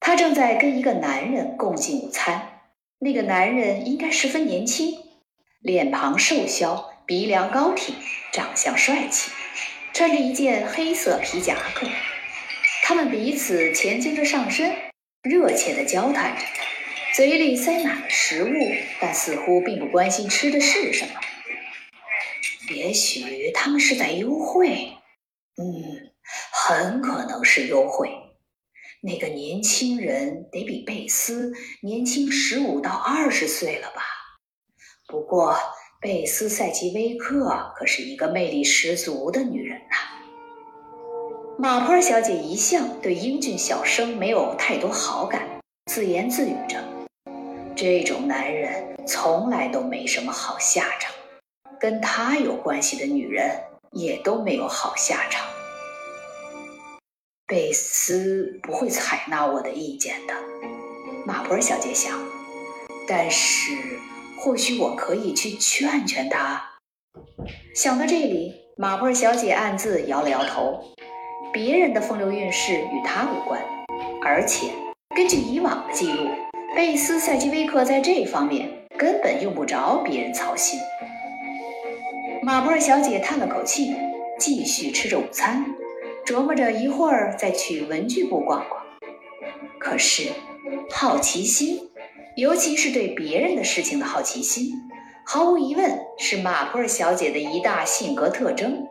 [0.00, 2.60] 他正在跟一个男人共进午餐，
[2.98, 4.94] 那个男人应该十分年轻，
[5.60, 7.94] 脸庞瘦削，鼻梁高挺，
[8.32, 9.32] 长相帅气，
[9.92, 11.86] 穿着一件黑色皮夹克。
[12.84, 14.74] 他们彼此前倾着上身，
[15.22, 16.42] 热切地交谈着，
[17.14, 18.54] 嘴里塞满了食物，
[19.00, 21.20] 但似乎并不关心吃的是什么。
[22.74, 24.92] 也许他们是在幽会，
[25.56, 26.10] 嗯，
[26.52, 28.10] 很可能是幽会。
[29.02, 34.02] 那个年轻人得比贝斯年轻十五到二十岁了吧？
[35.06, 35.56] 不过
[36.00, 39.96] 贝斯塞奇威克可是一个魅力十足的女人呐。
[41.58, 45.48] 马坡小姐一向对英俊小生没有太多好感，
[45.86, 46.82] 自言自语着
[47.76, 51.14] ：“这种男人从来都没什么好下场，
[51.80, 53.50] 跟他有关系的女人
[53.92, 55.46] 也都没有好下场。”
[57.46, 60.34] 贝斯不会采纳我的意见的，
[61.24, 62.12] 马普尔小姐想，
[63.06, 63.72] 但是。
[64.38, 66.62] 或许我可以去劝劝他。
[67.74, 70.84] 想到这里，马布尔小姐暗自摇了摇头。
[71.50, 73.60] 别人的风流韵事与她无关，
[74.22, 74.70] 而且
[75.16, 76.28] 根据以往的记录，
[76.76, 80.78] 贝斯塞基威克在这方面根本用不着别人操心。
[82.46, 83.96] 马布尔小姐叹了口气，
[84.38, 85.66] 继续吃着午餐，
[86.24, 88.80] 琢磨着一会儿再去文具部逛逛。
[89.80, 90.30] 可是，
[90.88, 91.90] 好奇心。
[92.36, 94.70] 尤其是对别人的事情的好奇心，
[95.24, 98.86] 毫无疑问是马普尔小姐的一大性格特征。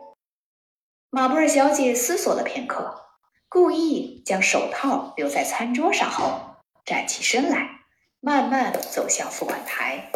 [1.08, 3.06] 马普尔小姐思索了片刻，
[3.48, 7.70] 故意将手套留在餐桌上后，站起身来，
[8.20, 10.10] 慢慢走向付款台。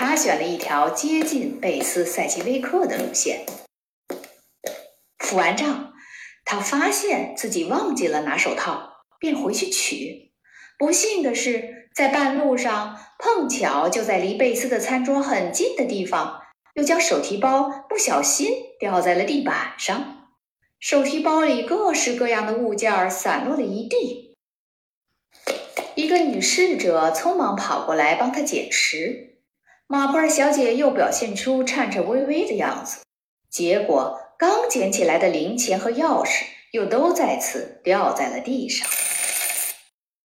[0.00, 3.44] 他选了一条接近贝斯塞奇威克的路线。
[5.18, 5.92] 付完账，
[6.44, 10.30] 他发现自己忘记了拿手套，便回去取。
[10.78, 11.88] 不幸的是。
[11.92, 16.42] 在半路上，碰巧就在离贝斯的餐桌很近的地方，
[16.74, 20.28] 又将手提包不小心掉在了地板上。
[20.78, 24.36] 手提包里各式各样的物件散落了一地。
[25.96, 29.27] 一个女侍者匆忙跑过来帮他捡拾，
[29.88, 32.98] 马普尔小姐又表现出颤颤巍巍的样子。
[33.50, 38.86] 结果，刚捡起来的零钱和钥匙又都再次掉在了地上。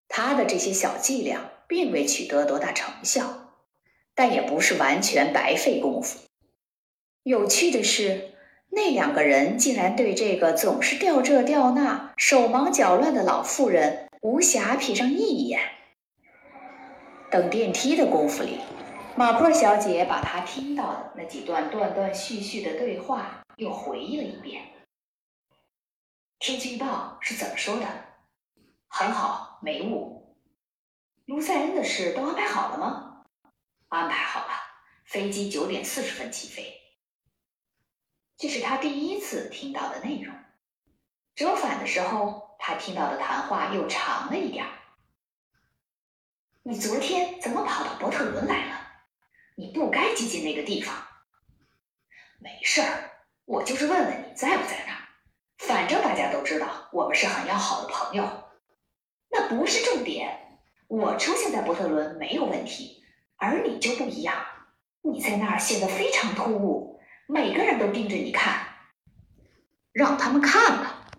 [0.08, 1.50] 她的这些小伎俩。
[1.66, 3.56] 并未取得多大成效，
[4.14, 6.20] 但也不是完全白费功夫。
[7.24, 8.36] 有趣的是，
[8.70, 15.62] 那两个人竟然对这个总是掉这掉那、手忙脚乱的老妇人无暇瞥上一眼。
[17.32, 18.60] 等电梯的功夫里，
[19.16, 24.74] 马普尔小姐把她听到的那几段断断续续的对话又回忆了一遍。
[26.40, 27.86] 天气预报是怎么说的？
[28.88, 30.36] 很好，没雾。
[31.26, 33.24] 卢塞恩的事都安排好了吗？
[33.90, 34.54] 安排好了，
[35.06, 36.74] 飞机九点四十分起飞。
[38.36, 40.36] 这是他第一次听到的内容。
[41.36, 44.66] 折返的时候，他听到的谈话又长了一点。
[46.64, 48.73] 你昨天怎么跑到伯特伦来了？
[49.56, 50.96] 你不该接近那个地方。
[52.40, 53.12] 没事儿，
[53.46, 55.00] 我就是问问你在不在那儿。
[55.58, 58.44] 反正大家都知道我们是很要好的朋友。
[59.30, 60.60] 那不是重点。
[60.88, 63.04] 我出现在伯特伦没有问题，
[63.38, 64.36] 而你就不一样，
[65.02, 68.68] 你在那儿显得非常突兀，每个人都盯着你看，
[69.92, 71.10] 让他们看了。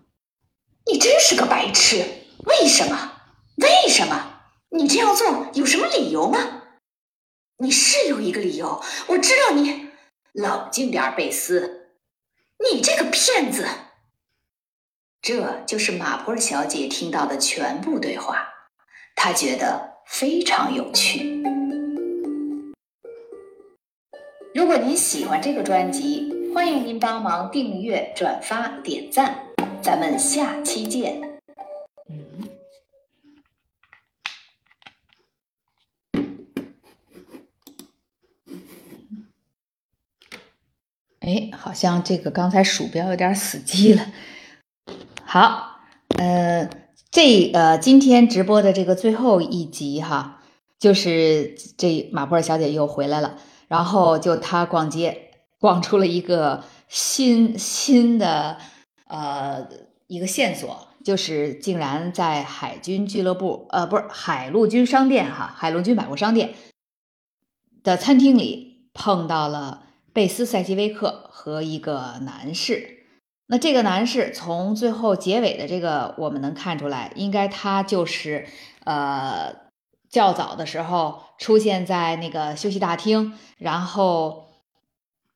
[0.87, 2.05] 你真是个白痴！
[2.47, 3.23] 为什么？
[3.57, 4.43] 为什么？
[4.71, 6.39] 你这样做有什么理由吗？
[7.59, 9.89] 你是有一个理由，我知道你。
[10.33, 11.91] 冷静点，贝斯，
[12.59, 13.69] 你这个骗子。
[15.23, 18.49] 这就是马普尔小姐听到的全部对话。
[19.15, 21.41] 她觉得非常有趣。
[24.53, 29.47] 如果您喜欢这个专辑，欢迎您帮忙订阅、转发、点赞。
[29.81, 31.41] 咱们下期见。
[32.09, 32.49] 嗯。
[41.25, 44.07] 哎，好像这个刚才鼠标有点死机了。
[45.25, 45.81] 好，
[46.19, 46.69] 呃。
[47.11, 50.43] 这呃，今天直播的这个最后一集哈，
[50.81, 58.59] 就是这马普尔小姐又回来了，然后就她逛街逛出了一个新新的
[59.07, 59.69] 呃
[60.09, 66.55] 一个线索，就是竟然在海军俱乐部呃不是海陆军商店哈海陆军百货商店
[67.85, 69.84] 的餐厅里碰到了
[70.15, 73.01] 贝斯塞基威克和一个男士。
[73.47, 78.47] 那这个男士从最后结尾的这个我们能看出来，应该他就是
[78.85, 79.55] 呃
[80.09, 84.47] 较早的时候出现在那个休息大厅，然后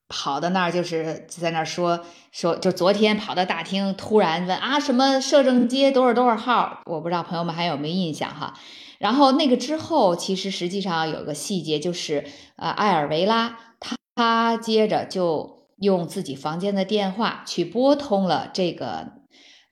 [0.09, 8.55] 跑到那儿就是在那儿说说，就昨天跑到大厅，突然问啊什么摄政街多少多少号，我不知道朋友们还有没有印象哈。
[8.99, 12.25] 然后那个之后，其实实际上有个细节就是
[12.57, 15.57] 呃艾尔维拉他他接着就。
[15.81, 19.13] 用自己房间的电话去拨通了这个，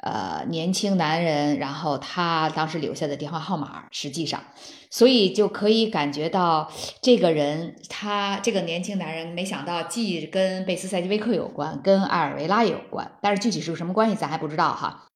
[0.01, 4.45] 呃年轻男人，然后他当时留下的电话号码，实际上，
[4.89, 6.71] 所以就可以感觉到
[7.03, 15.09] 这个人，他这个年轻男人，没想到既跟贝斯赛吉维克有关，跟艾尔维拉也有关，但是具体是什么关系，咱还不知道哈。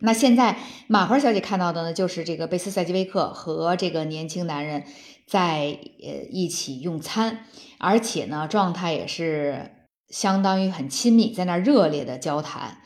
[0.00, 4.84] 那现在马花小姐看到的呢，就是这个贝斯赛基维克和这个年轻男人
[5.26, 7.44] 在呃一起用餐，
[7.78, 9.70] 而且呢状态也是
[10.08, 12.78] 相当于很亲密，在那热烈的交谈。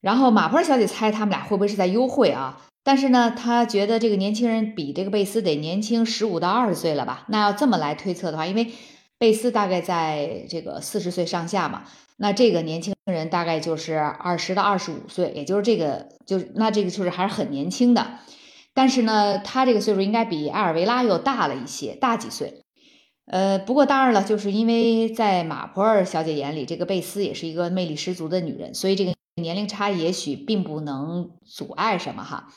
[0.00, 2.66] 然后马坡小姐猜他们俩会不会是在幽会啊？
[2.82, 7.24] 但是呢，她觉得这个年轻人比这个贝斯得年轻十五到二十岁了吧？
[7.28, 8.72] 那要这么来推测的话，因为
[9.18, 11.84] 贝斯大概在这个四十岁上下嘛。
[12.16, 18.18] 那这个年轻人大概就是二十到二十五岁，也就是这个，就那这个就是还是很年轻的。
[18.74, 22.64] 但是呢，他这个岁数应该比埃尔维拉又大了一些，大几岁。
[23.26, 32.48] 呃，不过当然了，就是因为在马普尔小姐眼里，这个贝斯也是一个魅力十足的女人，所以这个年龄差也许并不能阻碍什么哈。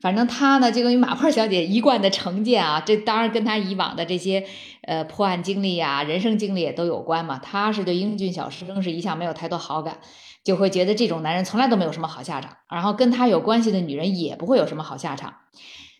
[0.00, 4.46] 反正他呢，就跟马普尔小姐一贯的成见啊，这当然跟他以往的这些
[4.82, 7.38] 呃破案经历呀、人生经历也都有关嘛。
[7.38, 9.98] 他是对英俊小生是一向没有太多好感，
[10.42, 15.34] 就会觉得这种男人从来都没有什么好下场，然后跟他有关系的女人也不会有什么好下场。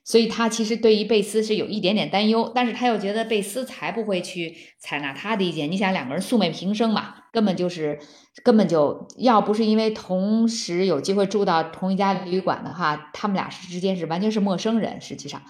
[0.02, 5.70] 所以他其实对于贝斯是有一点点担忧，但是他又觉得贝斯才不会去采纳他的意见。
[5.70, 8.00] 你想两个人素昧平生嘛，根本就是
[8.42, 15.00] 根本就要不是因为同时有机会住到同一家旅馆的话，他们俩是之间是完全是陌生人。
[15.00, 15.42] 实际上，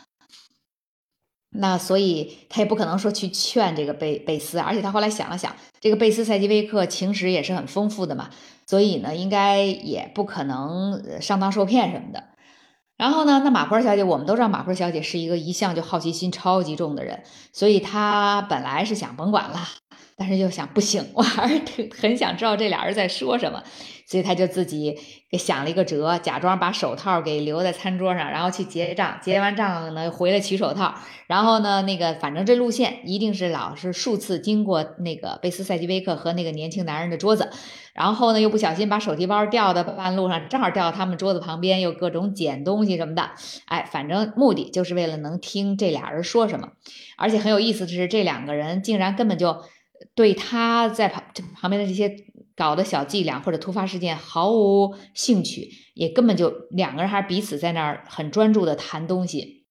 [1.52, 8.30] 那所以他也不可能说去劝这个贝贝斯，而且他后来想了想，这个贝斯赛季威克情史也是很丰富的嘛，
[8.66, 12.24] 所以呢，应该也不可能上当受骗什么的。
[12.96, 19.58] 然后呢，那马坡小姐，我们都知道马坡小姐是一个一向就好奇心超级重的人，所以她本来是想甭管了，
[20.20, 23.62] 但是又想不行，我还是很想知道这俩人在说什么，
[24.06, 24.94] 所以他就自己
[25.30, 30.94] 给想了一个辙，假装把手套给留在餐桌上，然后去结账，结完账呢回来取手套，
[31.26, 37.50] 然后呢那个反正这路线一定是老是数次经过那个贝斯赛吉维克和那个年轻男人的桌子。
[37.92, 43.30] 然后呢，又不小心把手提包掉到半路上，正好掉到他们桌子旁边，又各种捡东西什么的。
[43.64, 46.68] 哎，反正目的就是为了能听这俩人说什么。
[47.16, 49.64] 而且很有意思的是，这两个人竟然根本就
[50.14, 51.22] 对他在旁
[51.54, 52.14] 旁边的这些
[52.56, 59.66] 搞的小伎俩或者突发事件毫无兴趣，也根本就两个人还彼此在那儿很专注的谈东西。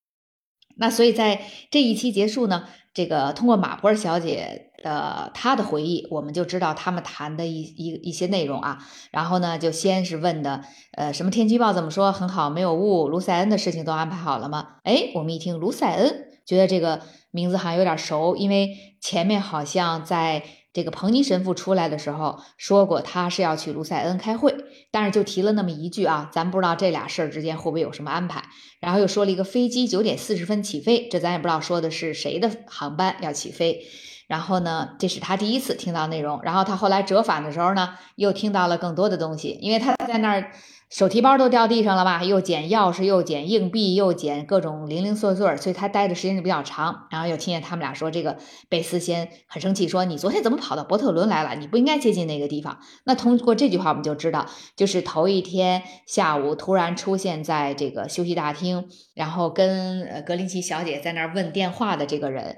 [0.77, 2.67] 那所以在这一期结束呢。
[2.91, 8.79] 这个通过马普尔小姐的她的回忆，我们就知道他们谈的一一一些内容啊。
[9.11, 10.63] 然后呢，就先是问的，
[10.97, 12.11] 呃，什么天气预报怎么说？
[12.11, 13.07] 很好，没有雾。
[13.07, 14.79] 卢塞恩的事情都安排好了吗？
[14.83, 20.43] 哎，我们一听卢塞恩，觉得这个名字好像有点熟，因为前面好像在。
[20.71, 24.55] 这个彭尼神父出来的时候说过，他是要去卢塞恩开会，
[24.91, 28.43] 但是就提了那么一句啊，咱不知道这俩事儿之间会不会有什么安排。
[28.79, 33.83] 然后又说了一个飞机九点四十分起飞，这咱也不知道说的是谁的航班要起飞。
[34.29, 36.39] 然后呢，这是他第一次听到内容。
[36.43, 40.51] 然后他后来折返的时候呢，又听到了更多的东西，因为他在那儿。
[40.91, 42.23] 手提包都掉地上了吧？
[42.23, 47.05] 又捡钥匙，又捡硬币，又捡各种零零碎碎，所以他待的时间就比较长。
[47.11, 48.37] 然后又听见他们俩说，这个
[48.69, 51.53] 贝斯先很生气，说你昨天怎么跑到伯特伦来了？
[51.59, 52.79] 你不应该接近那个地方。
[53.03, 62.57] 那通过这句话，我们就知道，就是头一天下午突然出现在这个休息大厅，然后跟呃格林奇小姐在那儿问电话的这个人，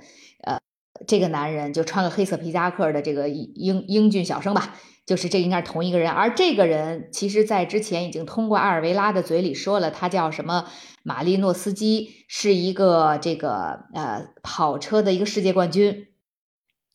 [1.08, 4.76] 这个男人就穿个黑色皮夹克的这个英英俊小生吧。
[5.04, 10.68] 就是这应该是同一个人，而这个人其实，在之前已经通过阿尔维拉的嘴里说了，他叫什么？
[11.04, 16.08] 马利诺斯基是一个这个呃跑车的一个世界冠军，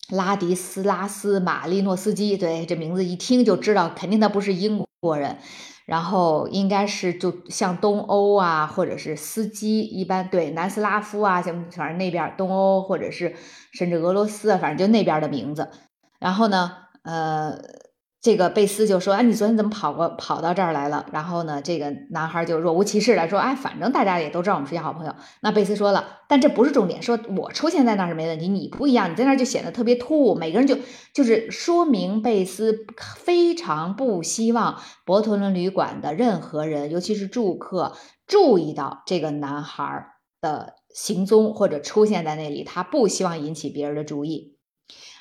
[0.09, 2.37] 拉迪斯拉斯马利诺斯基。
[2.39, 5.39] 对，这名字一听就知道，肯定他不是英国人，
[5.87, 13.35] 然后应该是就像东欧啊，或者是斯基一般，对，南斯拉夫啊，像反正那边东欧或者是
[13.73, 15.71] 甚至俄罗斯，反正就那边的名字。
[16.19, 16.73] 然后呢，
[17.05, 17.86] 呃。
[18.23, 30.35] 这个贝斯就说：“哎，你昨天怎么跑过跑到这儿来了？”然后呢，这个男孩就若无其事的说：“哎，反正大家也都知道我们是好朋友。”那贝斯说了：“但这不是重点，说我出现在那是没问题，你不一样，你在那就显得特别突兀。
[30.35, 30.77] 每个人就
[31.15, 32.87] 就是说明贝斯
[33.17, 37.93] 非常不希望伯特伦旅馆的任何人，尤其是住客
[38.27, 40.09] 注意到这个男孩
[40.41, 44.57] 的行踪或者出现在那里，他不希望引起别人的注意。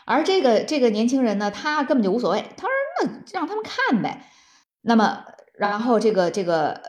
[0.08, 2.70] 而这个这个年轻人呢，他根本就无所谓，他说。”
[3.02, 4.26] 那让他们看呗。
[4.82, 6.82] 那么，然后这个这个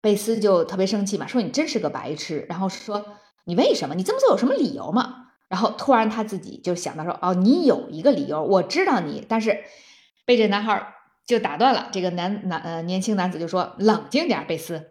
[0.00, 2.46] 贝斯就特别生气嘛，说你真是个白痴。
[2.48, 3.04] 然后说
[3.44, 3.94] 你为什么？
[3.94, 5.28] 你这么做有什么理由吗？
[5.48, 9.64] 然后突然他自己就想到说，哦，你有一个理由，我知道你，但是
[10.24, 10.94] 被这男孩
[11.26, 14.90] 就打断了这个男男呃年轻男子就说：“冷静点，贝斯。”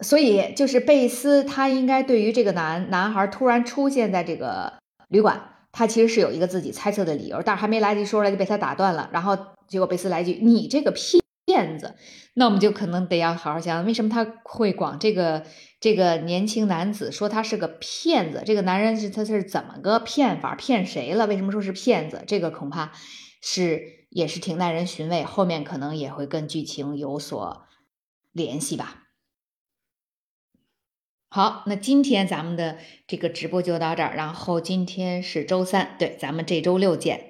[0.00, 4.74] 所以就是贝斯他应该对于这个男男孩突然出现在这个
[5.08, 9.08] 旅馆，他其实是有一个自己猜测的理由，但是还没来得及说出来就被他打断了。
[9.12, 9.36] 然后
[9.68, 11.94] 结果贝斯来一句：“你这个骗子！”
[12.34, 15.44] 那我们就可能得要好好想，为什么他会管这个
[15.80, 18.42] 这个年轻男子说他是个骗子？
[18.46, 20.54] 这个男人是他是怎么个骗法？
[20.54, 21.26] 骗谁了？
[21.26, 22.22] 为什么说是骗子？
[22.26, 22.92] 这个恐怕
[23.42, 27.64] 是也是挺耐人寻味，后面可能也会跟剧情有所
[28.32, 29.04] 联系吧。
[31.32, 37.29] 好，那今天咱们的这个直播就到这儿，然后今天是周三，对，咱们这周六见。